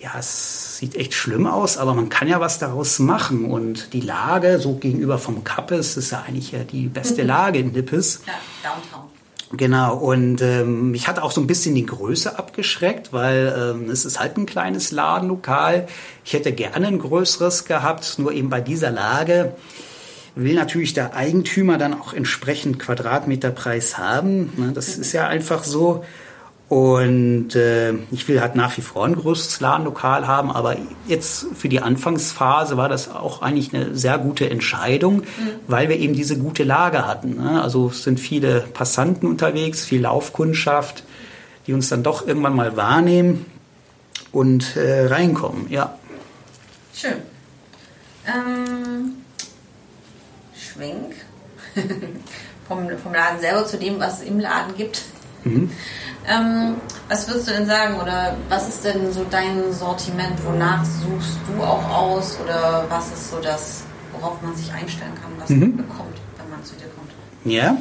ja, 0.00 0.12
es 0.18 0.78
sieht 0.78 0.96
echt 0.96 1.12
schlimm 1.12 1.46
aus, 1.46 1.76
aber 1.76 1.94
man 1.94 2.08
kann 2.08 2.26
ja 2.26 2.40
was 2.40 2.58
daraus 2.58 2.98
machen. 2.98 3.44
Und 3.44 3.92
die 3.92 4.00
Lage, 4.00 4.58
so 4.58 4.74
gegenüber 4.74 5.18
vom 5.18 5.44
Kappes, 5.44 5.96
ist 5.96 6.10
ja 6.10 6.24
eigentlich 6.26 6.52
ja 6.52 6.60
die 6.64 6.88
beste 6.88 7.22
Lage 7.22 7.58
in 7.58 7.72
Nippes. 7.72 8.22
Ja, 8.26 8.32
Downtown. 8.62 9.10
Genau, 9.52 9.96
und 9.96 10.42
ähm, 10.42 10.92
mich 10.92 11.08
hat 11.08 11.18
auch 11.18 11.32
so 11.32 11.40
ein 11.40 11.48
bisschen 11.48 11.74
die 11.74 11.84
Größe 11.84 12.38
abgeschreckt, 12.38 13.12
weil 13.12 13.52
ähm, 13.58 13.90
es 13.90 14.04
ist 14.04 14.20
halt 14.20 14.36
ein 14.36 14.46
kleines 14.46 14.92
Ladenlokal. 14.92 15.88
Ich 16.24 16.34
hätte 16.34 16.52
gerne 16.52 16.86
ein 16.86 17.00
größeres 17.00 17.64
gehabt, 17.64 18.18
nur 18.18 18.32
eben 18.32 18.48
bei 18.48 18.60
dieser 18.60 18.92
Lage 18.92 19.54
will 20.36 20.54
natürlich 20.54 20.94
der 20.94 21.14
Eigentümer 21.14 21.78
dann 21.78 22.00
auch 22.00 22.14
entsprechend 22.14 22.78
Quadratmeterpreis 22.78 23.98
haben. 23.98 24.52
Ne, 24.56 24.72
das 24.72 24.96
ist 24.96 25.12
ja 25.12 25.26
einfach 25.26 25.64
so. 25.64 26.04
Und 26.70 27.56
äh, 27.56 27.94
ich 28.12 28.28
will 28.28 28.40
halt 28.40 28.54
nach 28.54 28.76
wie 28.76 28.80
vor 28.80 29.04
ein 29.04 29.16
größeres 29.16 29.58
Ladenlokal 29.58 30.28
haben, 30.28 30.52
aber 30.52 30.76
jetzt 31.08 31.46
für 31.56 31.68
die 31.68 31.80
Anfangsphase 31.80 32.76
war 32.76 32.88
das 32.88 33.10
auch 33.10 33.42
eigentlich 33.42 33.74
eine 33.74 33.96
sehr 33.96 34.18
gute 34.18 34.48
Entscheidung, 34.48 35.16
mhm. 35.16 35.24
weil 35.66 35.88
wir 35.88 35.98
eben 35.98 36.14
diese 36.14 36.38
gute 36.38 36.62
Lage 36.62 37.08
hatten. 37.08 37.42
Ne? 37.42 37.60
Also 37.60 37.88
es 37.88 38.04
sind 38.04 38.20
viele 38.20 38.60
Passanten 38.60 39.26
unterwegs, 39.26 39.84
viel 39.84 40.02
Laufkundschaft, 40.02 41.02
die 41.66 41.72
uns 41.72 41.88
dann 41.88 42.04
doch 42.04 42.24
irgendwann 42.24 42.54
mal 42.54 42.76
wahrnehmen 42.76 43.46
und 44.30 44.76
äh, 44.76 45.06
reinkommen. 45.06 45.68
Ja. 45.70 45.98
Schön. 46.94 47.14
Ähm, 48.28 49.16
Schwenk 50.54 51.16
vom, 52.68 52.88
vom 52.96 53.12
Laden 53.12 53.40
selber 53.40 53.66
zu 53.66 53.76
dem, 53.76 53.98
was 53.98 54.20
es 54.20 54.28
im 54.28 54.38
Laden 54.38 54.76
gibt. 54.76 55.02
Mhm. 55.44 55.70
Ähm, 56.28 56.76
was 57.08 57.28
würdest 57.28 57.48
du 57.48 57.52
denn 57.52 57.66
sagen 57.66 57.98
oder 58.00 58.36
was 58.48 58.68
ist 58.68 58.84
denn 58.84 59.12
so 59.12 59.26
dein 59.28 59.72
Sortiment? 59.72 60.44
Wonach 60.44 60.84
suchst 60.84 61.38
du 61.48 61.62
auch 61.62 61.88
aus 61.88 62.38
oder 62.42 62.86
was 62.88 63.08
ist 63.08 63.30
so 63.30 63.40
das, 63.40 63.82
worauf 64.12 64.40
man 64.42 64.54
sich 64.54 64.72
einstellen 64.72 65.14
kann, 65.14 65.32
was 65.38 65.48
mhm. 65.50 65.60
man 65.60 65.76
bekommt, 65.78 66.16
wenn 66.38 66.50
man 66.50 66.64
zu 66.64 66.74
dir 66.74 66.88
kommt? 66.88 67.10
Ja. 67.44 67.76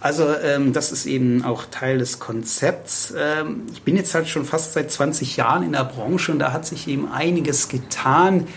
Also 0.00 0.34
ähm, 0.34 0.72
das 0.72 0.90
ist 0.90 1.06
eben 1.06 1.44
auch 1.44 1.64
Teil 1.70 1.98
des 1.98 2.18
Konzepts. 2.18 3.14
Ähm, 3.16 3.62
ich 3.72 3.82
bin 3.82 3.96
jetzt 3.96 4.14
halt 4.14 4.28
schon 4.28 4.44
fast 4.44 4.72
seit 4.72 4.90
20 4.90 5.36
Jahren 5.36 5.62
in 5.62 5.72
der 5.72 5.84
Branche 5.84 6.32
und 6.32 6.40
da 6.40 6.52
hat 6.52 6.66
sich 6.66 6.88
eben 6.88 7.10
einiges 7.10 7.68
getan. 7.68 8.48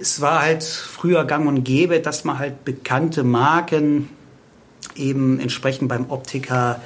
Es 0.00 0.20
war 0.20 0.40
halt 0.40 0.62
früher 0.62 1.24
gang 1.24 1.48
und 1.48 1.64
gäbe, 1.64 1.98
dass 1.98 2.22
man 2.22 2.38
halt 2.38 2.64
bekannte 2.64 3.24
Marken 3.24 4.08
eben 4.94 5.40
entsprechend 5.40 5.88
beim 5.88 6.10
Optiker 6.10 6.80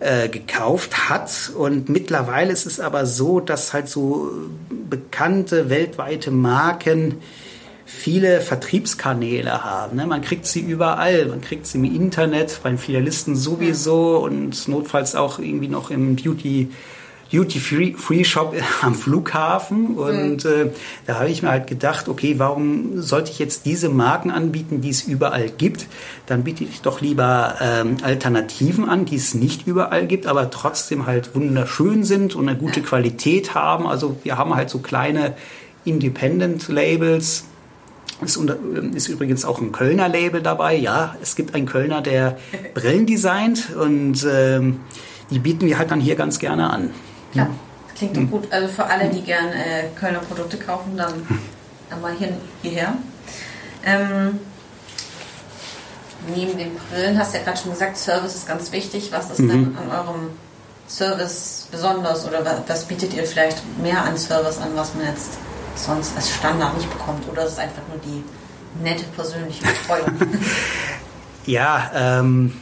äh, 0.00 0.28
gekauft 0.28 1.08
hat. 1.08 1.52
Und 1.56 1.88
mittlerweile 1.88 2.52
ist 2.52 2.66
es 2.66 2.80
aber 2.80 3.06
so, 3.06 3.40
dass 3.40 3.72
halt 3.72 3.88
so 3.88 4.30
bekannte 4.88 5.70
weltweite 5.70 6.30
Marken 6.30 7.16
viele 7.84 8.40
Vertriebskanäle 8.42 9.64
haben. 9.64 9.96
Ne? 9.96 10.06
Man 10.06 10.20
kriegt 10.20 10.46
sie 10.46 10.60
überall. 10.60 11.26
Man 11.26 11.40
kriegt 11.40 11.66
sie 11.66 11.78
im 11.78 11.84
Internet, 11.84 12.60
beim 12.62 12.76
Filialisten 12.78 13.34
sowieso 13.34 14.18
und 14.18 14.68
notfalls 14.68 15.14
auch 15.14 15.38
irgendwie 15.38 15.68
noch 15.68 15.90
im 15.90 16.14
Beauty 16.16 16.68
Duty-Free-Shop 17.32 18.54
am 18.82 18.94
Flughafen 18.94 19.96
und 19.96 20.44
mhm. 20.44 20.50
äh, 20.50 20.70
da 21.06 21.16
habe 21.16 21.28
ich 21.28 21.42
mir 21.42 21.50
halt 21.50 21.66
gedacht, 21.66 22.08
okay, 22.08 22.34
warum 22.38 23.00
sollte 23.00 23.30
ich 23.30 23.38
jetzt 23.38 23.66
diese 23.66 23.88
Marken 23.88 24.30
anbieten, 24.30 24.80
die 24.80 24.90
es 24.90 25.02
überall 25.02 25.50
gibt? 25.50 25.86
Dann 26.26 26.44
biete 26.44 26.64
ich 26.64 26.80
doch 26.80 27.00
lieber 27.00 27.56
ähm, 27.60 27.96
Alternativen 28.02 28.88
an, 28.88 29.04
die 29.04 29.16
es 29.16 29.34
nicht 29.34 29.66
überall 29.66 30.06
gibt, 30.06 30.26
aber 30.26 30.50
trotzdem 30.50 31.06
halt 31.06 31.34
wunderschön 31.34 32.04
sind 32.04 32.34
und 32.34 32.48
eine 32.48 32.58
gute 32.58 32.80
Qualität 32.80 33.54
haben. 33.54 33.86
Also 33.86 34.16
wir 34.22 34.38
haben 34.38 34.54
halt 34.54 34.70
so 34.70 34.78
kleine 34.78 35.34
Independent-Labels. 35.84 37.44
Ist, 38.20 38.36
unter, 38.36 38.56
ist 38.94 39.06
übrigens 39.06 39.44
auch 39.44 39.60
ein 39.60 39.70
Kölner 39.70 40.08
Label 40.08 40.42
dabei. 40.42 40.74
Ja, 40.74 41.14
es 41.22 41.36
gibt 41.36 41.54
einen 41.54 41.66
Kölner, 41.66 42.00
der 42.00 42.36
Brillen 42.74 43.06
designt 43.06 43.76
und 43.76 44.26
ähm, 44.28 44.80
die 45.30 45.38
bieten 45.38 45.66
wir 45.66 45.78
halt 45.78 45.90
dann 45.90 46.00
hier 46.00 46.16
ganz 46.16 46.38
gerne 46.38 46.70
an. 46.70 46.90
Klar, 47.32 47.48
klingt 47.96 48.16
doch 48.16 48.30
gut. 48.30 48.52
Also 48.52 48.68
für 48.68 48.86
alle, 48.86 49.08
die 49.08 49.22
gern 49.22 49.48
äh, 49.48 49.88
Kölner 49.98 50.20
Produkte 50.20 50.56
kaufen, 50.56 50.96
dann, 50.96 51.26
dann 51.90 52.00
mal 52.00 52.12
hier, 52.18 52.32
hierher. 52.62 52.94
Ähm, 53.84 54.40
neben 56.34 56.58
den 56.58 56.76
Brillen 56.90 57.18
hast 57.18 57.32
du 57.32 57.38
ja 57.38 57.44
gerade 57.44 57.58
schon 57.58 57.72
gesagt, 57.72 57.96
Service 57.96 58.34
ist 58.34 58.48
ganz 58.48 58.72
wichtig. 58.72 59.10
Was 59.12 59.30
ist 59.30 59.40
mhm. 59.40 59.48
denn 59.48 59.76
an 59.76 59.90
eurem 59.90 60.30
Service 60.88 61.68
besonders 61.70 62.26
oder 62.26 62.44
was, 62.44 62.60
was, 62.66 62.84
bietet 62.86 63.14
ihr 63.14 63.24
vielleicht 63.24 63.62
mehr 63.78 64.02
an 64.02 64.16
Service 64.16 64.58
an, 64.58 64.70
was 64.74 64.94
man 64.94 65.06
jetzt 65.06 65.32
sonst 65.76 66.16
als 66.16 66.30
Standard 66.30 66.76
nicht 66.76 66.90
bekommt? 66.90 67.28
Oder 67.28 67.44
ist 67.44 67.52
es 67.52 67.58
einfach 67.58 67.82
nur 67.88 67.98
die 67.98 68.24
nette 68.82 69.04
persönliche 69.14 69.64
Betreuung? 69.64 70.16
ja, 71.46 71.90
ähm, 71.94 72.54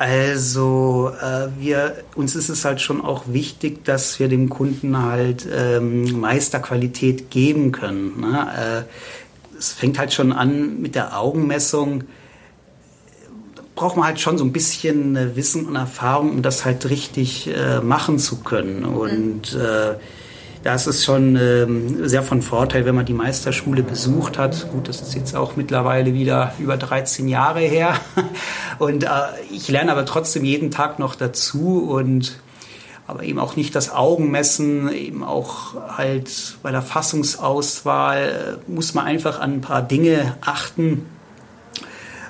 also 0.00 1.12
äh, 1.20 1.48
wir, 1.58 1.94
uns 2.14 2.34
ist 2.34 2.48
es 2.48 2.64
halt 2.64 2.80
schon 2.80 3.02
auch 3.02 3.24
wichtig, 3.26 3.84
dass 3.84 4.18
wir 4.18 4.28
dem 4.28 4.48
Kunden 4.48 4.96
halt 4.96 5.46
ähm, 5.54 6.18
Meisterqualität 6.18 7.30
geben 7.30 7.70
können. 7.70 8.18
Ne? 8.18 8.86
Äh, 8.88 9.58
es 9.58 9.74
fängt 9.74 9.98
halt 9.98 10.14
schon 10.14 10.32
an 10.32 10.80
mit 10.80 10.94
der 10.94 11.18
Augenmessung. 11.18 12.04
Braucht 13.74 13.98
man 13.98 14.06
halt 14.06 14.20
schon 14.20 14.38
so 14.38 14.44
ein 14.44 14.52
bisschen 14.52 15.16
äh, 15.16 15.36
Wissen 15.36 15.66
und 15.66 15.76
Erfahrung, 15.76 16.30
um 16.30 16.40
das 16.40 16.64
halt 16.64 16.88
richtig 16.88 17.50
äh, 17.54 17.80
machen 17.82 18.18
zu 18.18 18.36
können. 18.40 18.86
Und 18.86 19.54
das 20.62 20.86
ist 20.86 21.04
schon 21.04 21.36
ähm, 21.36 22.06
sehr 22.06 22.22
von 22.22 22.42
Vorteil, 22.42 22.84
wenn 22.84 22.94
man 22.94 23.06
die 23.06 23.14
Meisterschule 23.14 23.82
besucht 23.82 24.36
hat. 24.36 24.70
Gut, 24.70 24.88
das 24.88 25.00
ist 25.00 25.14
jetzt 25.14 25.34
auch 25.34 25.56
mittlerweile 25.56 26.12
wieder 26.12 26.52
über 26.58 26.76
13 26.76 27.28
Jahre 27.28 27.60
her. 27.60 27.94
Und 28.78 29.04
äh, 29.04 29.08
ich 29.50 29.68
lerne 29.68 29.92
aber 29.92 30.04
trotzdem 30.04 30.44
jeden 30.44 30.70
Tag 30.70 30.98
noch 30.98 31.14
dazu 31.14 31.88
und 31.88 32.38
aber 33.06 33.24
eben 33.24 33.40
auch 33.40 33.56
nicht 33.56 33.74
das 33.74 33.90
Augenmessen, 33.90 34.90
eben 34.92 35.24
auch 35.24 35.74
halt 35.96 36.56
bei 36.62 36.70
der 36.70 36.80
Fassungsauswahl 36.80 38.60
äh, 38.68 38.70
muss 38.70 38.94
man 38.94 39.04
einfach 39.04 39.40
an 39.40 39.54
ein 39.54 39.60
paar 39.60 39.82
Dinge 39.82 40.36
achten, 40.40 41.06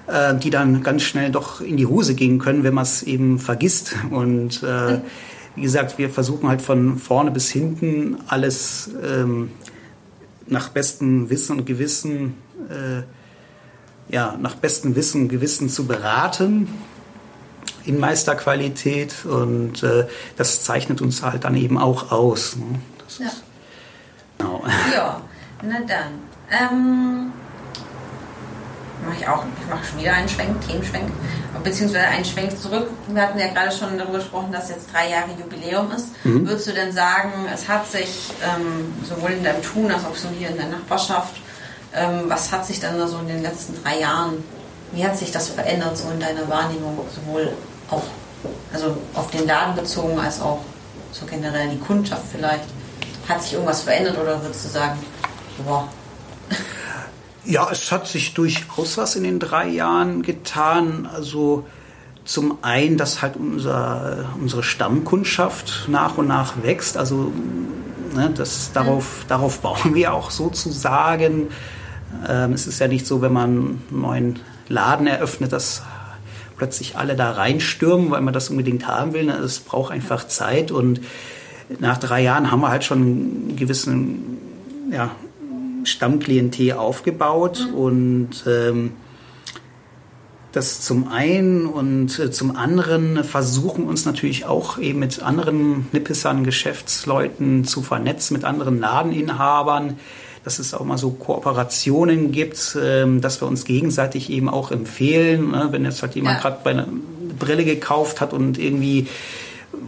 äh, 0.06 0.34
die 0.34 0.48
dann 0.48 0.82
ganz 0.82 1.02
schnell 1.02 1.30
doch 1.30 1.60
in 1.60 1.76
die 1.76 1.86
Hose 1.86 2.14
gehen 2.14 2.38
können, 2.38 2.64
wenn 2.64 2.74
man 2.74 2.84
es 2.84 3.02
eben 3.02 3.38
vergisst. 3.38 3.94
Und 4.10 4.62
äh, 4.62 5.00
wie 5.56 5.62
gesagt, 5.62 5.98
wir 5.98 6.10
versuchen 6.10 6.48
halt 6.48 6.62
von 6.62 6.98
vorne 6.98 7.30
bis 7.30 7.50
hinten 7.50 8.18
alles 8.28 8.90
ähm, 9.02 9.50
nach 10.46 10.68
bestem 10.68 11.30
Wissen 11.30 11.58
und 11.58 11.64
Gewissen, 11.64 12.34
äh, 12.68 13.02
ja, 14.12 14.36
nach 14.40 14.56
bestem 14.56 14.96
Wissen 14.96 15.22
und 15.22 15.28
Gewissen 15.28 15.68
zu 15.68 15.86
beraten 15.86 16.68
in 17.84 17.98
Meisterqualität 17.98 19.24
und 19.24 19.82
äh, 19.82 20.06
das 20.36 20.62
zeichnet 20.62 21.00
uns 21.00 21.22
halt 21.22 21.44
dann 21.44 21.56
eben 21.56 21.78
auch 21.78 22.12
aus. 22.12 22.56
Ne? 22.56 22.80
ja. 23.18 23.26
Ist, 23.26 23.42
genau. 24.38 24.62
ja, 24.94 25.20
na 25.62 25.80
dann. 25.86 26.12
Ähm, 26.50 27.32
mache 29.04 29.16
ich 29.20 29.28
auch, 29.28 29.44
ich 29.60 29.68
mache 29.68 29.84
schon 29.84 30.00
wieder 30.00 30.12
einen 30.12 30.28
Schwenk, 30.28 30.60
Themenschwenk, 30.66 31.10
beziehungsweise 31.62 32.06
einen 32.06 32.24
Schwenk 32.24 32.58
zurück. 32.58 32.88
Wir 33.08 33.22
hatten 33.22 33.38
ja 33.38 33.48
gerade 33.48 33.72
schon 33.72 33.98
darüber 33.98 34.18
gesprochen, 34.18 34.52
dass 34.52 34.68
jetzt 34.68 34.92
drei 34.92 35.10
Jahre 35.10 35.30
Jubiläum 35.38 35.90
ist. 35.92 36.08
Mhm. 36.24 36.46
Würdest 36.46 36.68
du 36.68 36.72
denn 36.72 36.92
sagen, 36.92 37.32
es 37.52 37.68
hat 37.68 37.90
sich 37.90 38.30
ähm, 38.42 38.94
sowohl 39.08 39.32
in 39.32 39.44
deinem 39.44 39.62
Tun 39.62 39.90
als 39.90 40.04
auch 40.04 40.14
so 40.14 40.28
hier 40.28 40.48
in 40.48 40.56
der 40.56 40.66
Nachbarschaft, 40.66 41.36
ähm, 41.94 42.24
was 42.28 42.52
hat 42.52 42.66
sich 42.66 42.80
dann 42.80 43.06
so 43.08 43.18
in 43.18 43.28
den 43.28 43.42
letzten 43.42 43.82
drei 43.82 44.00
Jahren, 44.00 44.44
wie 44.92 45.04
hat 45.04 45.16
sich 45.16 45.30
das 45.30 45.48
verändert 45.48 45.96
so 45.96 46.10
in 46.10 46.20
deiner 46.20 46.48
Wahrnehmung, 46.48 46.98
sowohl 47.14 47.52
auch 47.90 48.02
also 48.72 48.96
auf 49.14 49.30
den 49.30 49.46
Laden 49.46 49.74
bezogen 49.74 50.18
als 50.18 50.40
auch 50.40 50.60
so 51.12 51.26
generell 51.26 51.68
die 51.68 51.78
Kundschaft 51.78 52.22
vielleicht? 52.30 52.64
Hat 53.28 53.42
sich 53.42 53.52
irgendwas 53.52 53.82
verändert 53.82 54.18
oder 54.18 54.42
würdest 54.42 54.64
du 54.64 54.68
sagen, 54.70 54.98
boah, 55.64 55.88
ja, 57.44 57.68
es 57.70 57.90
hat 57.90 58.06
sich 58.06 58.34
durchaus 58.34 58.98
was 58.98 59.16
in 59.16 59.24
den 59.24 59.38
drei 59.38 59.68
Jahren 59.68 60.22
getan. 60.22 61.08
Also 61.12 61.64
zum 62.24 62.58
einen, 62.62 62.96
dass 62.96 63.22
halt 63.22 63.36
unser, 63.36 64.26
unsere 64.40 64.62
Stammkundschaft 64.62 65.88
nach 65.88 66.18
und 66.18 66.28
nach 66.28 66.62
wächst. 66.62 66.96
Also 66.96 67.32
ne, 68.14 68.30
das, 68.34 68.72
darauf, 68.72 69.24
darauf 69.28 69.60
bauen 69.60 69.94
wir 69.94 70.12
auch 70.12 70.30
sozusagen. 70.30 71.48
Ähm, 72.28 72.52
es 72.52 72.66
ist 72.66 72.78
ja 72.80 72.88
nicht 72.88 73.06
so, 73.06 73.22
wenn 73.22 73.32
man 73.32 73.50
einen 73.50 73.82
neuen 73.90 74.38
Laden 74.68 75.06
eröffnet, 75.06 75.52
dass 75.52 75.82
plötzlich 76.56 76.96
alle 76.96 77.16
da 77.16 77.32
reinstürmen, 77.32 78.10
weil 78.10 78.20
man 78.20 78.34
das 78.34 78.50
unbedingt 78.50 78.86
haben 78.86 79.14
will. 79.14 79.30
Es 79.30 79.60
braucht 79.60 79.92
einfach 79.92 80.26
Zeit 80.26 80.70
und 80.70 81.00
nach 81.78 81.96
drei 81.98 82.20
Jahren 82.20 82.50
haben 82.50 82.60
wir 82.60 82.68
halt 82.68 82.84
schon 82.84 82.98
einen 82.98 83.56
gewissen 83.56 84.38
ja, 84.92 85.10
Stammklientel 85.84 86.72
aufgebaut 86.72 87.66
mhm. 87.68 87.74
und 87.74 88.44
ähm, 88.46 88.92
das 90.52 90.80
zum 90.80 91.08
einen 91.08 91.66
und 91.66 92.18
äh, 92.18 92.30
zum 92.30 92.56
anderen 92.56 93.22
versuchen 93.22 93.84
uns 93.84 94.04
natürlich 94.04 94.46
auch 94.46 94.78
eben 94.78 94.98
mit 94.98 95.22
anderen 95.22 95.86
Nippesern, 95.92 96.44
Geschäftsleuten 96.44 97.64
zu 97.64 97.82
vernetzen, 97.82 98.34
mit 98.34 98.44
anderen 98.44 98.80
Ladeninhabern, 98.80 99.98
dass 100.42 100.58
es 100.58 100.74
auch 100.74 100.84
mal 100.84 100.98
so 100.98 101.10
Kooperationen 101.10 102.32
gibt, 102.32 102.76
ähm, 102.82 103.20
dass 103.20 103.40
wir 103.40 103.46
uns 103.46 103.64
gegenseitig 103.64 104.30
eben 104.30 104.48
auch 104.48 104.72
empfehlen. 104.72 105.52
Ne? 105.52 105.68
Wenn 105.70 105.84
jetzt 105.84 106.02
halt 106.02 106.16
jemand 106.16 106.38
ja. 106.38 106.42
gerade 106.42 106.58
bei 106.64 106.70
einer 106.70 106.88
Brille 107.38 107.64
gekauft 107.64 108.20
hat 108.20 108.32
und 108.32 108.58
irgendwie 108.58 109.06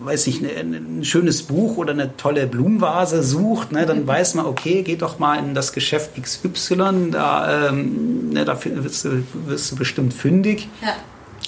weiß 0.05 0.27
nicht, 0.27 0.45
ein, 0.45 1.01
ein 1.01 1.05
schönes 1.05 1.43
Buch 1.43 1.77
oder 1.77 1.93
eine 1.93 2.17
tolle 2.17 2.47
Blumenvase 2.47 3.23
sucht, 3.23 3.73
ne, 3.73 3.87
dann 3.87 4.07
weiß 4.07 4.35
man, 4.35 4.47
okay, 4.47 4.83
geht 4.83 5.03
doch 5.03 5.19
mal 5.19 5.39
in 5.39 5.55
das 5.55 5.73
Geschäft 5.73 6.11
XY, 6.21 7.11
da, 7.13 7.69
ähm, 7.69 8.31
ne, 8.31 8.45
da 8.45 8.59
wirst 8.65 9.05
du, 9.05 9.25
wirst 9.47 9.73
du 9.73 9.77
bestimmt 9.77 10.15
fündig. 10.15 10.69
Ja. 10.81 10.95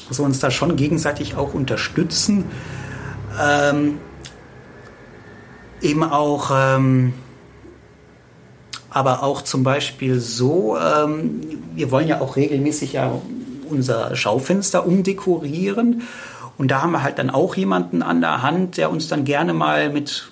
Also 0.09 0.23
uns 0.23 0.39
da 0.39 0.51
schon 0.51 0.77
gegenseitig 0.77 1.37
auch 1.37 1.55
unterstützen. 1.55 2.45
Ähm, 3.43 3.99
eben 5.81 6.05
auch, 6.05 6.51
ähm, 6.55 7.15
aber 8.91 9.23
auch 9.23 9.43
zum 9.43 9.63
Beispiel 9.65 10.21
so, 10.21 10.77
ähm, 10.77 11.41
wir 11.75 11.91
wollen 11.91 12.07
ja 12.07 12.21
auch 12.21 12.37
regelmäßig 12.37 12.93
ja 12.93 13.21
unser 13.69 14.15
Schaufenster 14.15 14.87
umdekorieren. 14.87 16.03
Und 16.57 16.71
da 16.71 16.83
haben 16.83 16.93
wir 16.93 17.03
halt 17.03 17.19
dann 17.19 17.31
auch 17.31 17.57
jemanden 17.57 18.03
an 18.03 18.21
der 18.21 18.43
Hand, 18.43 18.77
der 18.77 18.91
uns 18.91 19.09
dann 19.09 19.25
gerne 19.25 19.53
mal 19.53 19.91
mit 19.91 20.31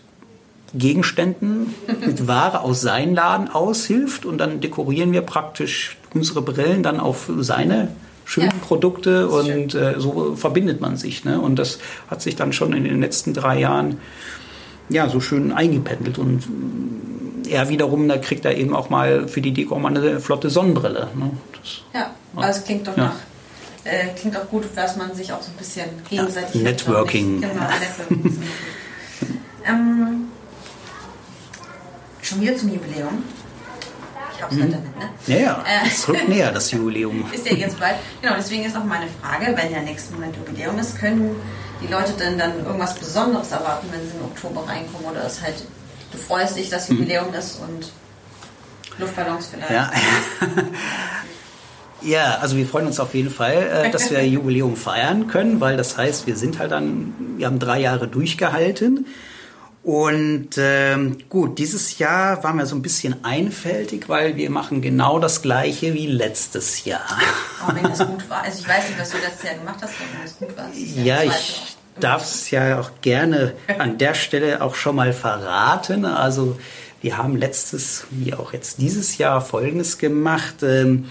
Gegenständen, 0.74 1.74
mit 2.04 2.26
Ware 2.28 2.60
aus 2.60 2.80
seinem 2.80 3.14
Laden 3.14 3.48
aushilft 3.48 4.24
und 4.24 4.38
dann 4.38 4.60
dekorieren 4.60 5.12
wir 5.12 5.22
praktisch 5.22 5.96
unsere 6.14 6.42
Brillen 6.42 6.82
dann 6.82 7.00
auf 7.00 7.30
seine 7.38 7.88
schönen 8.24 8.50
ja, 8.50 8.66
Produkte 8.66 9.28
und 9.28 9.72
schön. 9.72 9.82
äh, 9.82 10.00
so 10.00 10.36
verbindet 10.36 10.80
man 10.80 10.96
sich. 10.96 11.24
Ne? 11.24 11.40
Und 11.40 11.58
das 11.58 11.78
hat 12.08 12.22
sich 12.22 12.36
dann 12.36 12.52
schon 12.52 12.72
in 12.72 12.84
den 12.84 13.00
letzten 13.00 13.34
drei 13.34 13.58
Jahren 13.58 13.98
ja 14.88 15.08
so 15.08 15.20
schön 15.20 15.52
eingependelt 15.52 16.18
und 16.18 16.44
er 17.48 17.68
wiederum, 17.68 18.08
da 18.08 18.18
kriegt 18.18 18.44
er 18.44 18.56
eben 18.56 18.74
auch 18.74 18.88
mal 18.88 19.28
für 19.28 19.40
die 19.40 19.52
Deko 19.52 19.78
mal 19.78 19.96
eine 19.96 20.20
flotte 20.20 20.48
Sonnenbrille. 20.48 21.08
Ne? 21.14 21.30
Das, 21.60 21.82
ja, 21.92 22.10
also 22.36 22.62
klingt 22.62 22.86
doch 22.86 22.96
ja. 22.96 23.04
nach 23.04 23.14
äh, 23.84 24.08
klingt 24.18 24.36
auch 24.36 24.48
gut, 24.48 24.64
dass 24.74 24.96
man 24.96 25.14
sich 25.14 25.32
auch 25.32 25.42
so 25.42 25.50
ein 25.50 25.56
bisschen 25.56 25.86
gegenseitig. 26.08 26.54
Ja, 26.54 26.62
Networking. 26.62 27.40
Genau, 27.40 27.54
Networking. 27.54 28.42
ähm, 29.66 30.28
schon 32.22 32.40
wieder 32.40 32.56
zum 32.56 32.72
Jubiläum. 32.72 33.24
Ich 34.34 34.42
hab's 34.42 34.54
mhm. 34.54 34.62
halt 34.62 34.72
damit, 34.74 34.98
ne? 34.98 35.08
Ja, 35.26 35.36
ja. 35.36 35.64
Äh, 35.66 35.88
es 35.88 36.08
rückt 36.08 36.28
näher, 36.28 36.52
das 36.52 36.70
Jubiläum. 36.72 37.30
ist 37.32 37.46
ja 37.46 37.54
jetzt 37.54 37.78
bald. 37.78 37.96
Genau, 38.20 38.34
deswegen 38.36 38.64
ist 38.64 38.76
auch 38.76 38.84
meine 38.84 39.06
Frage, 39.20 39.56
wenn 39.56 39.72
ja 39.72 39.80
nächsten 39.80 40.14
Monat 40.14 40.36
Jubiläum 40.36 40.78
ist, 40.78 40.98
können 40.98 41.36
die 41.82 41.92
Leute 41.92 42.12
denn 42.12 42.38
dann 42.38 42.64
irgendwas 42.64 42.94
Besonderes 42.94 43.50
erwarten, 43.50 43.88
wenn 43.90 44.00
sie 44.00 44.16
im 44.16 44.24
Oktober 44.24 44.68
reinkommen? 44.68 45.10
Oder 45.10 45.26
ist 45.26 45.42
halt, 45.42 45.56
du 46.12 46.18
freust 46.18 46.56
dich, 46.56 46.70
dass 46.70 46.88
Jubiläum 46.88 47.28
mhm. 47.28 47.34
ist 47.34 47.60
und 47.60 47.92
Luftballons 48.98 49.46
vielleicht? 49.46 49.70
Ja. 49.70 49.90
Ja, 52.04 52.38
also 52.40 52.56
wir 52.56 52.66
freuen 52.66 52.86
uns 52.86 53.00
auf 53.00 53.14
jeden 53.14 53.30
Fall, 53.30 53.84
äh, 53.86 53.90
dass 53.90 54.10
wir 54.10 54.26
Jubiläum 54.26 54.76
feiern 54.76 55.28
können, 55.28 55.60
weil 55.60 55.76
das 55.76 55.96
heißt, 55.96 56.26
wir 56.26 56.36
sind 56.36 56.58
halt 56.58 56.72
dann, 56.72 57.14
wir 57.36 57.46
haben 57.46 57.58
drei 57.58 57.80
Jahre 57.80 58.08
durchgehalten. 58.08 59.06
Und 59.82 60.50
ähm, 60.58 61.18
gut, 61.28 61.58
dieses 61.58 61.98
Jahr 61.98 62.44
waren 62.44 62.56
wir 62.56 62.66
so 62.66 62.76
ein 62.76 62.82
bisschen 62.82 63.24
einfältig, 63.24 64.08
weil 64.08 64.36
wir 64.36 64.48
machen 64.48 64.80
genau 64.80 65.18
das 65.18 65.42
gleiche 65.42 65.92
wie 65.94 66.06
letztes 66.06 66.84
Jahr. 66.84 67.04
Oh, 67.66 67.72
wenn 67.74 67.82
das 67.82 67.98
gut 67.98 68.30
war. 68.30 68.42
Also 68.44 68.60
ich 68.60 68.68
weiß 68.68 68.88
nicht, 68.90 69.00
was 69.00 69.10
du 69.10 69.16
letztes 69.18 69.42
Jahr 69.42 69.54
gemacht 69.54 69.78
hast, 69.82 69.94
wenn 69.98 70.22
das 70.22 70.38
gut 70.38 70.56
war. 70.56 70.68
Ja, 71.04 71.24
ich 71.24 71.76
darf 71.98 72.22
es 72.22 72.50
ja 72.52 72.78
auch 72.78 72.90
gerne 73.00 73.54
an 73.78 73.98
der 73.98 74.14
Stelle 74.14 74.62
auch 74.62 74.76
schon 74.76 74.94
mal 74.94 75.12
verraten. 75.12 76.04
Also 76.04 76.56
wir 77.00 77.18
haben 77.18 77.36
letztes, 77.36 78.04
wie 78.10 78.34
auch 78.34 78.52
jetzt 78.52 78.80
dieses 78.80 79.18
Jahr, 79.18 79.40
Folgendes 79.40 79.98
gemacht. 79.98 80.62
Ähm, 80.62 81.06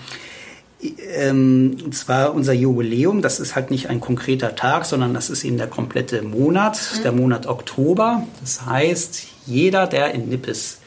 ähm, 1.16 1.78
und 1.84 1.96
zwar 1.96 2.34
unser 2.34 2.54
Jubiläum, 2.54 3.22
das 3.22 3.40
ist 3.40 3.56
halt 3.56 3.72
nicht 3.72 3.90
ein 3.90 4.00
konkreter 4.00 4.56
Tag, 4.56 4.86
sondern 4.86 5.14
das 5.14 5.30
ist 5.30 5.44
eben 5.44 5.58
der 5.58 5.68
komplette 5.68 6.22
Monat, 6.22 6.80
mhm. 6.98 7.04
der 7.04 7.12
Monat 7.12 7.48
Oktober. 7.48 8.26
Das 8.42 8.66
heißt, 8.66 9.24
jeder, 9.46 9.88
der 9.88 10.14
in 10.14 10.30
Nippes 10.30 10.80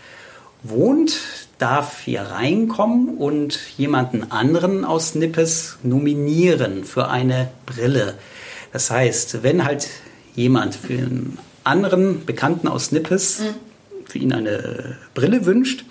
wohnt, 0.62 1.20
darf 1.58 2.00
hier 2.00 2.22
reinkommen 2.22 3.16
und 3.16 3.58
jemanden 3.76 4.32
anderen 4.32 4.84
aus 4.84 5.14
Nippes 5.14 5.78
nominieren 5.82 6.84
für 6.84 7.08
eine 7.08 7.50
Brille. 7.64 8.14
Das 8.72 8.90
heißt, 8.90 9.42
wenn 9.44 9.64
halt 9.64 9.88
jemand 10.34 10.74
für 10.74 10.94
einen 10.94 11.38
anderen 11.62 12.24
Bekannten 12.26 12.66
aus 12.66 12.90
Nippes 12.90 13.40
mhm. 13.40 14.08
für 14.08 14.18
ihn 14.18 14.32
eine 14.32 14.96
Brille 15.14 15.46
wünscht, 15.46 15.84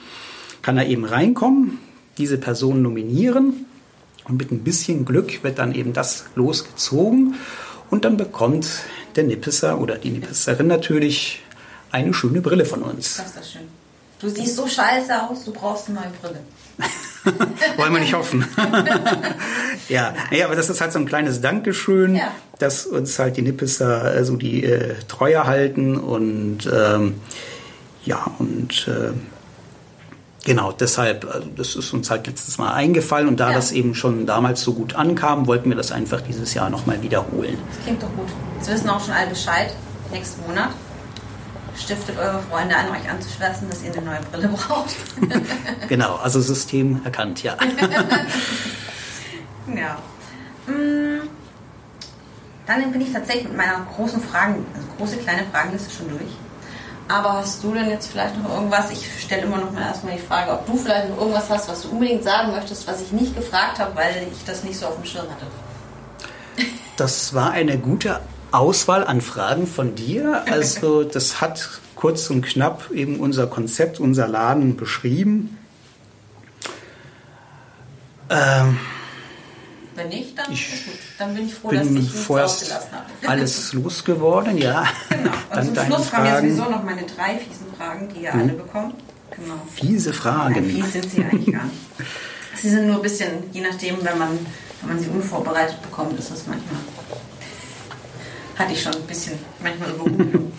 kann 0.62 0.77
er 0.77 0.88
eben 0.88 1.05
reinkommen, 1.05 1.79
diese 2.17 2.38
Person 2.38 2.81
nominieren 2.81 3.65
und 4.25 4.38
mit 4.38 4.51
ein 4.51 4.63
bisschen 4.63 5.06
Glück 5.06 5.44
wird 5.44 5.60
dann 5.60 5.75
eben 5.75 5.94
das 5.94 6.25
losgezogen 6.36 7.36
und 7.89 8.06
dann 8.06 8.18
bekommt 8.18 8.68
der 9.15 9.24
Nippeser 9.24 9.80
oder 9.80 9.98
die 9.98 10.10
Nippeserin 10.10 10.68
natürlich 10.68 11.42
eine 11.92 12.13
schöne 12.13 12.42
Brille 12.42 12.65
von 12.65 12.82
uns. 12.82 13.18
Das 13.18 13.27
ist 13.27 13.38
das 13.38 13.51
schön. 13.51 13.62
Du 14.20 14.30
siehst 14.30 14.56
so 14.56 14.68
scheiße 14.68 15.30
aus, 15.30 15.44
du 15.46 15.51
brauchst 15.51 15.89
eine 15.89 16.00
neue 16.00 16.12
Brille. 16.22 16.39
Wollen 17.77 17.94
wir 17.94 18.00
nicht 18.00 18.13
hoffen. 18.13 18.46
ja, 19.89 20.13
nee, 20.32 20.44
aber 20.44 20.56
das 20.56 20.70
ist 20.70 20.82
halt 20.82 20.92
so 20.92 21.00
ein 21.00 21.06
kleines 21.06 21.42
Dankeschön, 21.42 22.15
ja. 22.15 22.32
dass 22.58 22.86
uns 22.86 23.20
halt 23.20 23.38
die 23.38 23.42
Nippeser 23.42 24.15
äh, 24.15 24.25
so 24.25 24.36
die 24.36 24.63
äh, 24.63 24.96
Treue 25.08 25.46
halten 25.46 25.98
und 25.98 26.70
ähm, 26.74 27.15
ja, 28.06 28.32
und 28.39 28.88
äh, 28.88 29.12
Genau, 30.45 30.73
deshalb, 30.73 31.25
also 31.25 31.47
das 31.55 31.75
ist 31.75 31.93
uns 31.93 32.09
halt 32.09 32.27
letztes 32.27 32.57
Mal 32.57 32.73
eingefallen 32.73 33.29
und 33.29 33.39
da 33.39 33.50
ja. 33.50 33.55
das 33.55 33.71
eben 33.71 33.95
schon 33.95 34.25
damals 34.25 34.62
so 34.62 34.73
gut 34.73 34.95
ankam, 34.95 35.47
wollten 35.47 35.69
wir 35.69 35.77
das 35.77 35.93
einfach 35.93 36.19
dieses 36.19 36.53
Jahr 36.53 36.69
nochmal 36.69 37.01
wiederholen. 37.01 37.57
Das 37.69 37.83
klingt 37.83 38.03
doch 38.03 38.13
gut. 38.13 38.27
Jetzt 38.57 38.69
wissen 38.69 38.89
auch 38.89 39.03
schon 39.03 39.13
alle 39.13 39.29
Bescheid. 39.29 39.73
Nächsten 40.12 40.41
Monat 40.45 40.71
stiftet 41.77 42.17
eure 42.17 42.39
Freunde 42.39 42.75
an, 42.75 42.89
euch 42.89 43.09
anzuschwärzen, 43.09 43.69
dass 43.69 43.83
ihr 43.83 43.93
eine 43.93 44.01
neue 44.01 44.19
Brille 44.31 44.50
braucht. 44.50 44.95
genau, 45.88 46.15
also 46.17 46.41
System 46.41 47.01
erkannt, 47.03 47.41
ja. 47.41 47.55
ja. 49.67 49.97
Mm. 50.67 51.29
Dann 52.65 52.91
bin 52.91 53.01
ich 53.01 53.12
tatsächlich 53.12 53.45
mit 53.45 53.57
meiner 53.57 53.85
großen 53.95 54.21
Fragen, 54.21 54.65
also 54.73 54.88
große 54.97 55.17
kleine 55.17 55.43
Fragenliste 55.51 55.89
schon 55.93 56.09
durch. 56.09 56.31
Aber 57.07 57.33
hast 57.33 57.63
du 57.63 57.74
denn 57.74 57.89
jetzt 57.89 58.12
vielleicht 58.12 58.41
noch 58.41 58.50
irgendwas? 58.55 58.91
Ich 58.91 59.05
stelle 59.22 59.43
immer 59.43 59.57
noch 59.57 59.72
mal 59.72 59.81
erstmal 59.81 60.15
die 60.15 60.22
Frage, 60.22 60.51
ob 60.51 60.65
du 60.65 60.77
vielleicht 60.77 61.10
noch 61.10 61.17
irgendwas 61.17 61.50
hast, 61.50 61.69
was 61.69 61.81
du 61.81 61.89
unbedingt 61.89 62.24
sagen 62.24 62.51
möchtest, 62.51 62.88
was 62.88 63.01
ich 63.01 63.12
nicht 63.12 63.36
gefragt 63.36 63.79
habe, 63.79 63.95
weil 63.95 64.27
ich 64.31 64.43
das 64.45 64.63
nicht 64.63 64.79
so 64.79 64.88
auf 64.88 64.95
dem 64.95 65.05
Schirm 65.05 65.25
hatte. 65.25 65.45
Das 66.95 67.33
war 67.33 67.50
eine 67.50 67.79
gute 67.79 68.19
Auswahl 68.51 69.03
an 69.03 69.22
Fragen 69.22 69.65
von 69.65 69.95
dir. 69.95 70.43
Also 70.45 71.03
das 71.03 71.41
hat 71.41 71.81
kurz 71.95 72.30
und 72.30 72.43
knapp 72.43 72.91
eben 72.91 73.19
unser 73.19 73.47
Konzept, 73.47 73.99
unser 73.99 74.28
Laden 74.28 74.78
beschrieben. 74.78 75.58
Ähm, 78.30 78.80
Wenn 79.95 80.10
nicht, 80.10 80.38
dann 80.38 80.51
ich 80.51 80.73
ist 80.73 80.86
gut. 80.86 80.95
Dann 81.17 81.36
bin 81.36 81.45
ich 81.45 81.53
froh, 81.53 81.71
dass 81.71 81.86
ich 81.86 81.91
nichts 81.91 82.19
vorerst 82.19 82.73
habe. 82.73 83.06
alles 83.27 83.73
losgeworden, 83.73 84.58
ja. 84.58 84.88
Genau. 85.10 85.32
Und 85.32 85.32
dann 85.51 85.75
zum 85.75 85.86
Schluss 85.86 86.12
kommen 86.12 86.25
jetzt 86.25 86.39
sowieso 86.41 86.63
noch 86.69 86.84
meine 86.84 87.03
drei 87.03 87.38
fiesen 87.38 87.67
Fragen, 87.77 88.10
die 88.10 88.23
ihr 88.23 88.34
hm. 88.34 88.39
alle 88.41 88.53
bekommt. 88.53 88.95
Genau. 89.32 89.56
Fiese 89.73 90.13
Fragen. 90.13 90.53
Nein, 90.56 90.69
fies 90.69 90.93
sind 90.93 91.12
sie 91.12 91.23
eigentlich 91.23 91.53
gar 91.53 91.63
nicht. 91.63 91.75
Sie 92.56 92.69
sind 92.69 92.88
nur 92.88 92.97
ein 92.97 93.01
bisschen, 93.01 93.29
je 93.51 93.62
nachdem, 93.62 93.97
wenn 94.06 94.17
man, 94.17 94.29
wenn 94.82 94.89
man 94.95 94.99
sie 94.99 95.10
unvorbereitet 95.10 95.82
bekommt, 95.82 96.17
ist 96.17 96.32
das 96.32 96.47
manchmal 96.47 96.79
hatte 98.56 98.73
ich 98.73 98.82
schon 98.82 98.93
ein 98.93 99.03
bisschen 99.03 99.38
manchmal 99.62 99.91
Überrumpelung. 99.91 100.51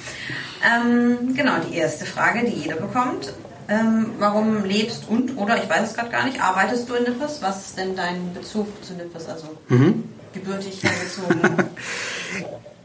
ähm, 0.65 1.35
genau, 1.35 1.53
die 1.69 1.77
erste 1.77 2.05
Frage, 2.05 2.45
die 2.45 2.53
jeder 2.53 2.77
bekommt. 2.77 3.33
Ähm, 3.69 4.07
warum 4.19 4.65
lebst 4.65 5.09
und, 5.09 5.39
oder 5.39 5.63
ich 5.63 5.69
weiß 5.69 5.91
es 5.91 5.95
gerade 5.95 6.11
gar 6.11 6.25
nicht, 6.25 6.43
arbeitest 6.43 6.89
du 6.89 6.95
in 6.95 7.05
Nippes? 7.05 7.41
Was 7.41 7.67
ist 7.67 7.79
denn 7.79 7.97
dein 7.97 8.35
Bezug 8.35 8.67
zu 8.85 8.95
Nippes? 8.95 9.29
Also 9.29 9.47
mhm. 9.69 10.05
gebürtig 10.33 10.83
hergezogen? 10.83 11.41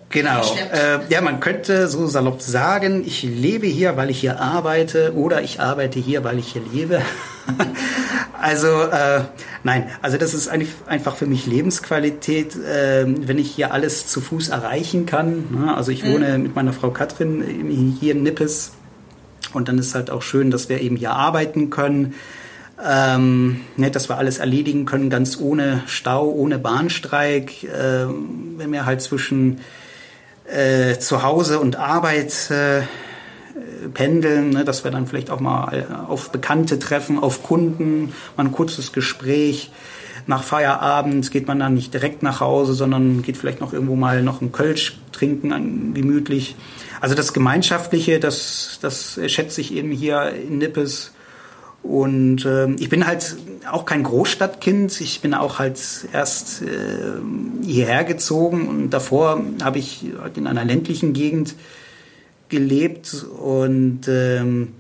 Genau. 0.10 0.42
Äh, 0.74 1.00
ja, 1.10 1.22
man 1.22 1.40
könnte 1.40 1.88
so 1.88 2.08
salopp 2.08 2.42
sagen, 2.42 3.04
ich 3.06 3.22
lebe 3.22 3.68
hier, 3.68 3.96
weil 3.96 4.10
ich 4.10 4.20
hier 4.20 4.40
arbeite 4.40 5.14
oder 5.16 5.44
ich 5.44 5.60
arbeite 5.60 6.00
hier, 6.00 6.24
weil 6.24 6.40
ich 6.40 6.54
hier 6.54 6.64
lebe. 6.74 7.02
also 8.42 8.82
äh, 8.86 9.22
nein, 9.64 9.90
also 10.02 10.18
das 10.18 10.34
ist 10.34 10.50
einfach 10.88 11.16
für 11.16 11.28
mich 11.28 11.46
Lebensqualität, 11.46 12.56
äh, 12.56 13.06
wenn 13.06 13.38
ich 13.38 13.52
hier 13.52 13.72
alles 13.72 14.08
zu 14.08 14.20
Fuß 14.20 14.50
erreichen 14.50 15.06
kann. 15.06 15.46
Ne? 15.52 15.78
Also 15.78 15.92
ich 15.92 16.04
mhm. 16.04 16.14
wohne 16.14 16.38
mit 16.40 16.56
meiner 16.56 16.74
Frau 16.74 16.90
Katrin 16.90 17.96
hier 18.00 18.14
in 18.14 18.24
Nippes 18.24 18.72
und 19.54 19.68
dann 19.68 19.78
ist 19.78 19.96
halt 19.96 20.10
auch 20.10 20.22
schön, 20.22 20.52
dass 20.52 20.70
wir 20.70 20.82
eben 20.82 20.96
hier 20.96 21.12
arbeiten 21.12 21.70
können. 21.70 22.16
Ähm, 22.86 23.60
ne, 23.76 23.92
dass 23.92 24.08
wir 24.08 24.18
alles 24.18 24.38
erledigen 24.38 24.86
können, 24.86 25.10
ganz 25.10 25.38
ohne 25.38 25.84
Stau, 25.88 26.30
ohne 26.30 26.60
Bahnstreik. 26.60 27.66
Äh, 27.66 28.06
wenn 28.58 28.72
wir 28.72 28.86
halt 28.86 29.02
zwischen 29.02 29.60
äh, 30.46 30.98
zu 30.98 31.22
Hause 31.24 31.60
und 31.60 31.76
Arbeit 31.76 32.50
äh, 32.52 32.84
pendeln, 33.94 34.52
ne, 34.52 34.64
dass 34.64 34.84
wir 34.84 34.92
dann 34.92 35.08
vielleicht 35.08 35.30
auch 35.30 35.42
mal 35.42 36.06
auf 36.08 36.32
Bekannte 36.32 36.80
treffen, 36.80 37.20
auf 37.20 37.44
Kunden, 37.44 38.14
mal 38.38 38.46
ein 38.46 38.52
kurzes 38.52 38.94
Gespräch. 38.94 39.72
Nach 40.26 40.44
Feierabend 40.44 41.32
geht 41.32 41.48
man 41.48 41.60
dann 41.60 41.74
nicht 41.74 41.94
direkt 41.94 42.24
nach 42.24 42.40
Hause, 42.40 42.74
sondern 42.74 43.24
geht 43.24 43.36
vielleicht 43.36 43.62
noch 43.62 43.74
irgendwo 43.74 43.96
mal 43.96 44.22
noch 44.22 44.42
ein 44.42 44.52
Kölsch 44.52 44.98
trinken, 45.12 45.94
gemütlich. 45.94 46.56
Also 47.02 47.16
das 47.16 47.34
Gemeinschaftliche, 47.34 48.20
das, 48.20 48.80
das 48.82 49.20
schätze 49.28 49.62
ich 49.62 49.74
eben 49.74 49.92
hier 49.92 50.34
in 50.34 50.58
Nippes. 50.58 51.14
Und 51.82 52.46
äh, 52.46 52.70
ich 52.74 52.90
bin 52.90 53.08
halt 53.08 53.38
auch 53.72 53.86
kein 53.86 54.04
Großstadtkind. 54.04 55.00
Ich 55.00 55.22
bin 55.22 55.34
auch 55.34 55.60
halt 55.60 55.80
erst 56.12 56.62
äh, 56.62 56.66
hierher 57.64 58.04
gezogen 58.04 58.68
und 58.68 58.90
davor 58.90 59.42
habe 59.62 59.80
ich 59.80 60.06
halt 60.22 60.38
in 60.38 60.48
einer 60.48 60.66
ländlichen 60.66 61.14
Gegend 61.14 61.56
gelebt 62.50 63.26
und 63.38 64.08
ähm, 64.08 64.74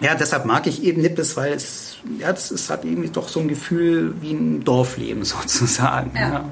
ja, 0.00 0.16
deshalb 0.16 0.44
mag 0.44 0.66
ich 0.66 0.82
eben 0.82 1.00
Nippes, 1.02 1.36
weil 1.36 1.52
es, 1.52 1.98
ja, 2.18 2.32
das 2.32 2.50
ist, 2.50 2.68
hat 2.68 2.84
irgendwie 2.84 3.08
doch 3.08 3.28
so 3.28 3.38
ein 3.38 3.46
Gefühl 3.48 4.14
wie 4.20 4.32
ein 4.32 4.64
Dorfleben 4.64 5.24
sozusagen. 5.24 6.10
Ja. 6.14 6.32
ja. 6.32 6.44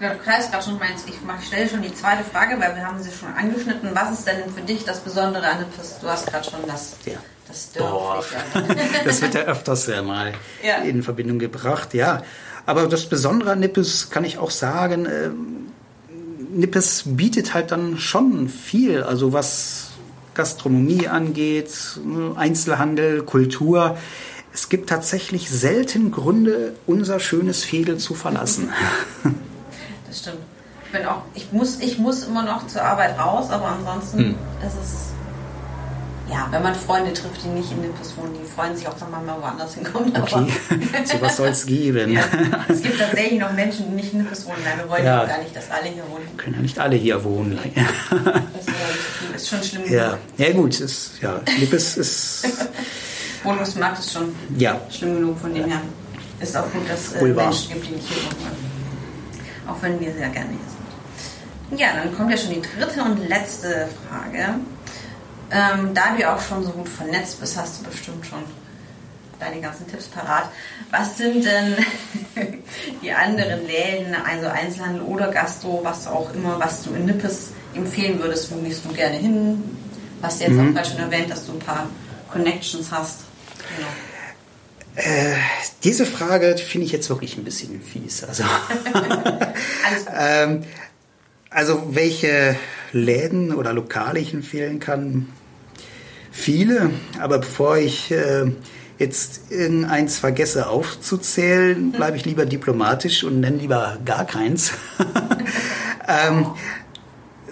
Du 0.00 0.06
kreist 0.24 0.52
gerade 0.52 0.64
schon 0.64 0.78
meins. 0.78 1.04
Ich 1.06 1.16
stelle 1.46 1.68
schon 1.68 1.82
die 1.82 1.92
zweite 1.92 2.22
Frage, 2.22 2.60
weil 2.60 2.76
wir 2.76 2.86
haben 2.86 3.02
sie 3.02 3.10
schon 3.10 3.32
angeschnitten. 3.34 3.90
Was 3.94 4.18
ist 4.18 4.26
denn 4.26 4.48
für 4.54 4.60
dich 4.60 4.84
das 4.84 5.00
Besondere 5.00 5.46
an 5.48 5.58
Nippes? 5.58 5.98
Du 6.00 6.08
hast 6.08 6.26
gerade 6.26 6.48
schon 6.48 6.60
das 6.66 6.96
ja. 7.04 7.18
Das 7.48 7.72
Dorf. 7.72 8.34
das 9.04 9.22
wird 9.22 9.34
ja 9.34 9.40
öfters 9.42 9.86
ja 9.86 10.02
mal 10.02 10.34
ja. 10.62 10.76
in 10.82 11.02
Verbindung 11.02 11.38
gebracht, 11.38 11.94
ja. 11.94 12.22
Aber 12.66 12.86
das 12.86 13.06
Besondere 13.06 13.52
an 13.52 13.60
Nippes 13.60 14.10
kann 14.10 14.24
ich 14.24 14.36
auch 14.36 14.50
sagen, 14.50 15.06
äh, 15.06 15.30
Nippes 16.50 17.04
bietet 17.06 17.54
halt 17.54 17.72
dann 17.72 17.98
schon 17.98 18.48
viel, 18.48 19.02
also 19.02 19.32
was 19.32 19.92
Gastronomie 20.34 21.08
angeht, 21.08 21.70
Einzelhandel, 22.36 23.22
Kultur. 23.22 23.96
Es 24.52 24.68
gibt 24.68 24.90
tatsächlich 24.90 25.50
selten 25.50 26.10
Gründe, 26.10 26.74
unser 26.86 27.18
schönes 27.18 27.64
Fegel 27.64 27.96
zu 27.96 28.14
verlassen. 28.14 28.70
Das 30.18 30.32
stimmt. 30.32 30.44
Ich, 30.84 30.92
bin 30.92 31.06
auch, 31.06 31.22
ich, 31.34 31.52
muss, 31.52 31.80
ich 31.80 31.98
muss 31.98 32.24
immer 32.24 32.42
noch 32.42 32.66
zur 32.66 32.82
Arbeit 32.82 33.18
raus, 33.18 33.50
aber 33.50 33.66
ansonsten 33.66 34.18
hm. 34.18 34.34
ist 34.66 34.74
es 34.82 35.08
ja, 36.30 36.46
wenn 36.50 36.62
man 36.62 36.74
Freunde 36.74 37.10
trifft, 37.14 37.42
die 37.42 37.48
nicht 37.48 37.72
in 37.72 37.80
den 37.80 37.90
wohnen, 37.90 38.34
die 38.34 38.46
freuen 38.46 38.76
sich 38.76 38.86
auch, 38.86 39.00
wenn 39.00 39.10
man 39.10 39.24
mal 39.24 39.40
woanders 39.40 39.74
hinkommt. 39.74 40.18
Okay, 40.18 40.46
so 41.04 41.20
was 41.22 41.38
soll 41.38 41.48
es 41.48 41.64
geben. 41.64 42.12
Ja, 42.12 42.22
es 42.68 42.82
gibt 42.82 42.98
tatsächlich 42.98 43.40
noch 43.40 43.52
Menschen, 43.52 43.86
die 43.88 43.96
nicht 43.96 44.12
in 44.12 44.18
Nippes 44.24 44.44
wohnen. 44.44 44.58
Nein, 44.62 44.76
wir 44.76 44.90
wollen 44.90 45.06
ja 45.06 45.24
gar 45.24 45.38
nicht, 45.38 45.56
dass 45.56 45.70
alle 45.70 45.88
hier 45.88 46.02
wohnen. 46.10 46.36
Können 46.36 46.56
ja 46.56 46.60
nicht 46.60 46.78
alle 46.78 46.96
hier 46.96 47.24
wohnen. 47.24 47.58
Ja. 47.74 47.88
Das 49.32 49.42
ist 49.42 49.50
schon 49.50 49.62
schlimm. 49.62 49.92
Ja, 49.92 50.18
ja 50.36 50.52
gut, 50.52 50.80
ist, 50.80 51.12
ja, 51.22 51.40
Nippes 51.60 51.96
ist... 51.96 52.48
Wohnungsmarkt 53.44 54.00
ist 54.00 54.12
schon 54.12 54.34
ja. 54.56 54.80
schlimm 54.90 55.14
genug 55.14 55.38
von 55.38 55.54
dem 55.54 55.66
her. 55.66 55.80
Ist 56.40 56.56
auch 56.56 56.70
gut, 56.72 56.88
dass 56.88 57.06
es 57.06 57.12
äh, 57.12 57.24
Menschen 57.24 57.72
gibt, 57.72 57.86
die 57.86 57.92
nicht 57.92 58.08
hier 58.08 58.24
wohnen. 58.24 58.67
Auch 59.68 59.80
wenn 59.82 60.00
wir 60.00 60.12
sehr 60.12 60.28
gerne 60.28 60.50
hier 60.50 60.58
sind. 60.58 61.80
Ja, 61.80 61.88
dann 61.92 62.16
kommt 62.16 62.30
ja 62.30 62.36
schon 62.36 62.50
die 62.50 62.62
dritte 62.62 63.02
und 63.02 63.28
letzte 63.28 63.88
Frage. 64.08 64.54
Ähm, 65.50 65.94
da 65.94 66.14
du 66.14 66.20
ja 66.20 66.34
auch 66.34 66.40
schon 66.40 66.64
so 66.64 66.70
gut 66.70 66.88
vernetzt 66.88 67.40
bist, 67.40 67.56
hast 67.58 67.80
du 67.80 67.90
bestimmt 67.90 68.24
schon 68.26 68.42
deine 69.38 69.60
ganzen 69.60 69.86
Tipps 69.86 70.06
parat. 70.06 70.50
Was 70.90 71.16
sind 71.16 71.44
denn 71.44 71.76
die 73.02 73.12
anderen 73.12 73.66
Läden, 73.66 74.14
also 74.14 74.48
Einzelhandel 74.48 75.02
oder 75.02 75.28
Gastro, 75.28 75.80
was 75.82 76.06
auch 76.06 76.34
immer, 76.34 76.58
was 76.58 76.82
du 76.82 76.94
in 76.94 77.06
Nippes 77.06 77.50
empfehlen 77.74 78.20
würdest? 78.20 78.50
Wo 78.50 78.56
gehst 78.56 78.84
du 78.84 78.92
gerne 78.92 79.16
hin? 79.16 79.62
Was 80.20 80.38
du 80.38 80.44
jetzt 80.44 80.54
mhm. 80.54 80.70
auch 80.70 80.74
gerade 80.74 80.88
schon 80.88 80.98
erwähnt, 80.98 81.30
dass 81.30 81.46
du 81.46 81.52
ein 81.52 81.60
paar 81.60 81.86
Connections 82.32 82.90
hast. 82.90 83.20
Genau. 83.76 83.88
Äh, 84.98 85.36
diese 85.84 86.04
Frage 86.04 86.56
finde 86.58 86.86
ich 86.86 86.92
jetzt 86.92 87.08
wirklich 87.08 87.36
ein 87.36 87.44
bisschen 87.44 87.80
fies. 87.80 88.24
Also, 88.24 88.42
ähm, 90.18 90.64
also 91.50 91.94
welche 91.94 92.56
Läden 92.92 93.54
oder 93.54 93.72
Lokale 93.72 94.18
ich 94.18 94.34
empfehlen 94.34 94.80
kann, 94.80 95.28
viele. 96.32 96.90
Aber 97.20 97.38
bevor 97.38 97.78
ich 97.78 98.10
äh, 98.10 98.50
jetzt 98.98 99.52
irgendeins 99.52 100.18
vergesse 100.18 100.68
aufzuzählen, 100.68 101.92
bleibe 101.92 102.16
ich 102.16 102.24
lieber 102.24 102.44
diplomatisch 102.44 103.22
und 103.22 103.38
nenne 103.38 103.58
lieber 103.58 103.98
gar 104.04 104.26
keins. 104.26 104.72
ähm, 106.08 106.46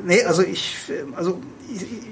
nee, 0.05 0.25
also 0.25 0.43
ich, 0.43 0.77
also 1.15 1.41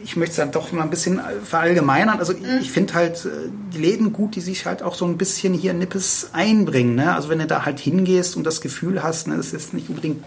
ich, 0.05 0.17
möchte 0.17 0.33
es 0.33 0.37
dann 0.37 0.53
doch 0.53 0.73
mal 0.73 0.83
ein 0.83 0.91
bisschen 0.91 1.21
verallgemeinern. 1.45 2.19
Also 2.19 2.33
mhm. 2.33 2.61
ich 2.61 2.71
finde 2.71 2.95
halt 2.95 3.25
äh, 3.25 3.51
die 3.73 3.79
Läden 3.79 4.13
gut, 4.13 4.37
die 4.37 4.41
sich 4.41 4.67
halt 4.67 4.83
auch 4.83 4.95
so 4.95 5.05
ein 5.05 5.17
bisschen 5.17 5.55
hier 5.55 5.73
in 5.73 5.79
Nippes 5.79 6.31
einbringen. 6.33 6.95
Ne? 6.95 7.15
Also 7.15 7.29
wenn 7.29 7.39
du 7.39 7.47
da 7.47 7.65
halt 7.65 7.81
hingehst 7.81 8.37
und 8.37 8.45
das 8.45 8.61
Gefühl 8.61 9.03
hast, 9.03 9.29
ne, 9.29 9.37
es 9.37 9.53
ist 9.53 9.75
nicht 9.75 9.89
unbedingt 9.89 10.25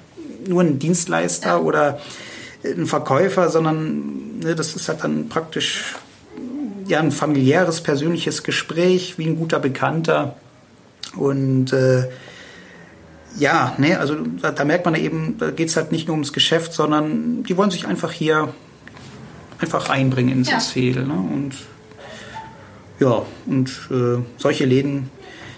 nur 0.47 0.61
ein 0.61 0.79
Dienstleister 0.79 1.47
ja. 1.47 1.57
oder 1.59 1.99
ein 2.63 2.85
Verkäufer, 2.85 3.49
sondern 3.49 4.39
ne, 4.39 4.55
das 4.55 4.75
ist 4.75 4.87
halt 4.89 5.03
dann 5.03 5.29
praktisch 5.29 5.95
ja, 6.87 6.99
ein 6.99 7.11
familiäres, 7.11 7.81
persönliches 7.81 8.43
Gespräch, 8.43 9.17
wie 9.17 9.25
ein 9.25 9.37
guter 9.37 9.59
Bekannter. 9.59 10.35
Und 11.15 11.73
äh, 11.73 12.07
ja, 13.37 13.75
ne, 13.77 13.99
also 13.99 14.15
da, 14.41 14.51
da, 14.51 14.63
merkt 14.65 14.85
man 14.85 14.95
eben, 14.95 15.37
da 15.37 15.51
geht 15.51 15.69
es 15.69 15.75
halt 15.75 15.91
nicht 15.91 16.07
nur 16.07 16.15
ums 16.15 16.33
Geschäft, 16.33 16.73
sondern 16.73 17.43
die 17.43 17.57
wollen 17.57 17.71
sich 17.71 17.85
einfach 17.85 18.11
hier 18.11 18.53
einfach 19.59 19.89
einbringen 19.89 20.31
ins 20.31 20.49
ja. 20.49 20.59
Fädel. 20.59 21.05
Ne? 21.05 21.13
Und 21.13 21.53
ja, 22.99 23.23
und 23.45 23.69
äh, 23.91 24.23
solche 24.37 24.65
Läden, 24.65 25.09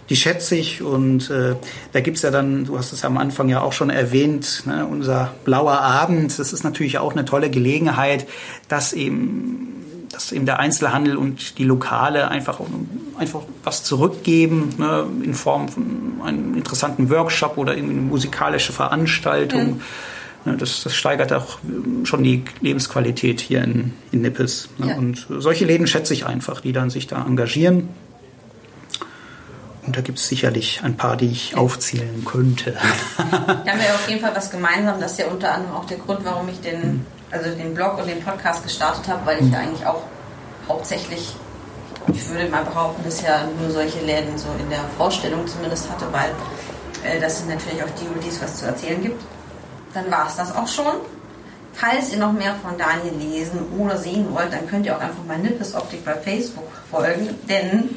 die 0.09 0.15
schätze 0.15 0.55
ich. 0.55 0.81
Und 0.81 1.29
äh, 1.29 1.55
da 1.93 1.99
es 1.99 2.21
ja 2.21 2.31
dann, 2.31 2.65
du 2.65 2.77
hast 2.77 2.91
es 2.91 3.05
am 3.05 3.17
Anfang 3.17 3.49
ja 3.49 3.61
auch 3.61 3.73
schon 3.73 3.89
erwähnt, 3.89 4.63
ne, 4.65 4.85
unser 4.85 5.31
blauer 5.45 5.79
Abend, 5.79 6.37
das 6.37 6.51
ist 6.51 6.63
natürlich 6.63 6.97
auch 6.97 7.13
eine 7.13 7.25
tolle 7.25 7.49
Gelegenheit, 7.49 8.27
dass 8.67 8.93
eben 8.93 9.75
dass 10.11 10.31
eben 10.31 10.45
der 10.45 10.59
Einzelhandel 10.59 11.17
und 11.17 11.59
die 11.59 11.63
Lokale 11.63 12.29
einfach, 12.29 12.59
einfach 13.17 13.41
was 13.63 13.83
zurückgeben 13.83 14.73
ne, 14.77 15.05
in 15.23 15.33
Form 15.33 15.69
von 15.69 16.21
einem 16.23 16.55
interessanten 16.55 17.09
Workshop 17.09 17.57
oder 17.57 17.75
irgendwie 17.75 17.93
eine 17.93 18.01
musikalische 18.01 18.73
Veranstaltung. 18.73 19.75
Mhm. 19.75 19.81
Ne, 20.45 20.55
das, 20.57 20.83
das, 20.83 20.95
steigert 20.95 21.33
auch 21.33 21.59
schon 22.05 22.23
die 22.23 22.43
Lebensqualität 22.61 23.41
hier 23.41 23.63
in, 23.63 23.93
in 24.11 24.21
Nippes. 24.21 24.69
Ne? 24.77 24.89
Ja. 24.89 24.95
Und 24.95 25.27
solche 25.29 25.65
Läden 25.65 25.85
schätze 25.85 26.13
ich 26.13 26.25
einfach, 26.25 26.61
die 26.61 26.71
dann 26.71 26.89
sich 26.89 27.07
da 27.07 27.25
engagieren. 27.25 27.89
Und 29.85 29.97
da 29.97 30.01
gibt 30.01 30.19
es 30.19 30.27
sicherlich 30.27 30.81
ein 30.83 30.95
paar, 30.97 31.17
die 31.17 31.27
ich 31.27 31.57
aufzählen 31.57 32.23
könnte. 32.23 32.75
Da 33.17 33.73
haben 33.73 33.79
wir 33.79 33.93
auf 33.93 34.07
jeden 34.07 34.21
Fall 34.21 34.35
was 34.35 34.49
gemeinsam. 34.51 34.99
Das 34.99 35.13
ist 35.13 35.19
ja 35.19 35.27
unter 35.27 35.53
anderem 35.53 35.75
auch 35.75 35.85
der 35.85 35.97
Grund, 35.97 36.21
warum 36.23 36.47
ich 36.49 36.59
den 36.61 36.79
mhm 36.79 37.05
also 37.31 37.51
den 37.55 37.73
Blog 37.73 37.97
und 37.99 38.07
den 38.07 38.21
Podcast 38.21 38.63
gestartet 38.63 39.07
habe, 39.07 39.25
weil 39.25 39.37
ich 39.37 39.45
mhm. 39.45 39.53
ja 39.53 39.59
eigentlich 39.59 39.85
auch 39.85 40.03
hauptsächlich, 40.67 41.35
ich 42.07 42.29
würde 42.29 42.49
mal 42.49 42.63
behaupten, 42.63 43.03
bisher 43.03 43.47
nur 43.59 43.71
solche 43.71 43.99
Läden 43.99 44.37
so 44.37 44.47
in 44.59 44.69
der 44.69 44.83
Vorstellung 44.97 45.47
zumindest 45.47 45.89
hatte, 45.89 46.05
weil 46.11 46.31
äh, 47.03 47.19
das 47.19 47.39
sind 47.39 47.49
natürlich 47.49 47.83
auch 47.83 47.89
die, 47.99 48.05
über 48.05 48.19
die 48.19 48.29
es 48.29 48.41
was 48.41 48.57
zu 48.57 48.65
erzählen 48.65 49.01
gibt. 49.01 49.21
Dann 49.93 50.11
war 50.11 50.27
es 50.27 50.35
das 50.35 50.55
auch 50.55 50.67
schon. 50.67 50.93
Falls 51.73 52.11
ihr 52.11 52.17
noch 52.17 52.33
mehr 52.33 52.55
von 52.55 52.77
Daniel 52.77 53.13
lesen 53.17 53.59
oder 53.77 53.97
sehen 53.97 54.27
wollt, 54.33 54.51
dann 54.51 54.67
könnt 54.67 54.85
ihr 54.85 54.95
auch 54.97 55.01
einfach 55.01 55.23
mal 55.25 55.37
Nippes 55.37 55.75
Optik 55.75 56.03
bei 56.03 56.13
Facebook 56.13 56.67
folgen, 56.91 57.29
denn 57.47 57.89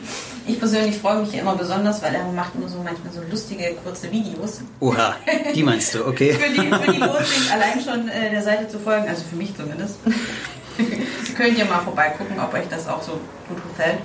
ich 0.47 0.59
persönlich 0.59 0.99
freue 0.99 1.21
mich 1.21 1.35
immer 1.35 1.55
besonders, 1.55 2.03
weil 2.03 2.15
er 2.15 2.25
macht 2.33 2.55
immer 2.55 2.69
so 2.69 2.79
manchmal 2.79 3.13
so 3.13 3.21
lustige, 3.31 3.75
kurze 3.83 4.11
Videos. 4.11 4.61
Oha, 4.81 5.17
die 5.55 5.63
meinst 5.63 5.95
du, 5.95 6.07
okay. 6.07 6.33
für 6.41 6.51
die, 6.51 6.69
für 6.69 6.93
die 6.93 7.03
allein 7.03 7.81
schon 7.85 8.09
äh, 8.09 8.31
der 8.31 8.43
Seite 8.43 8.69
zu 8.69 8.79
folgen, 8.79 9.09
also 9.09 9.23
für 9.29 9.37
mich 9.37 9.57
zumindest. 9.57 9.97
Könnt 11.37 11.59
ihr 11.59 11.65
mal 11.65 11.81
vorbeigucken, 11.81 12.39
ob 12.41 12.55
euch 12.55 12.69
das 12.69 12.89
auch 12.89 13.03
so 13.03 13.21
gut 13.49 13.63
gefällt. 13.69 13.99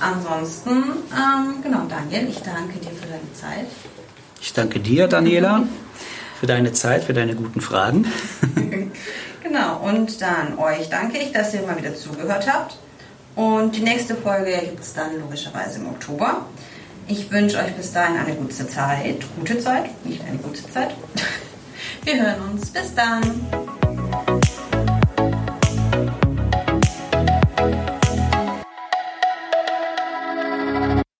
Ansonsten, 0.00 0.82
ähm, 1.12 1.62
genau, 1.62 1.82
Daniel, 1.88 2.28
ich 2.28 2.40
danke 2.42 2.78
dir 2.78 2.90
für 2.90 3.06
deine 3.06 3.32
Zeit. 3.34 3.66
Ich 4.40 4.52
danke 4.52 4.80
dir, 4.80 5.06
Daniela, 5.06 5.64
für 6.40 6.46
deine 6.46 6.72
Zeit, 6.72 7.04
für 7.04 7.12
deine 7.12 7.34
guten 7.34 7.60
Fragen. 7.60 8.06
genau, 9.42 9.80
und 9.80 10.22
dann 10.22 10.58
euch 10.58 10.88
danke 10.88 11.18
ich, 11.18 11.32
dass 11.32 11.52
ihr 11.52 11.60
mal 11.60 11.76
wieder 11.76 11.94
zugehört 11.94 12.50
habt. 12.50 12.78
Und 13.36 13.76
die 13.76 13.82
nächste 13.82 14.16
Folge 14.16 14.58
gibt 14.64 14.80
es 14.80 14.94
dann 14.94 15.20
logischerweise 15.20 15.80
im 15.80 15.88
Oktober. 15.88 16.46
Ich 17.08 17.30
wünsche 17.30 17.58
euch 17.58 17.74
bis 17.74 17.92
dahin 17.92 18.16
eine 18.16 18.34
gute 18.34 18.66
Zeit. 18.66 19.16
Gute 19.38 19.58
Zeit, 19.58 19.90
nicht 20.04 20.22
eine 20.24 20.38
gute 20.38 20.66
Zeit. 20.70 20.94
Wir 22.04 22.22
hören 22.22 22.40
uns. 22.52 22.70
Bis 22.70 22.94
dann. 22.94 23.22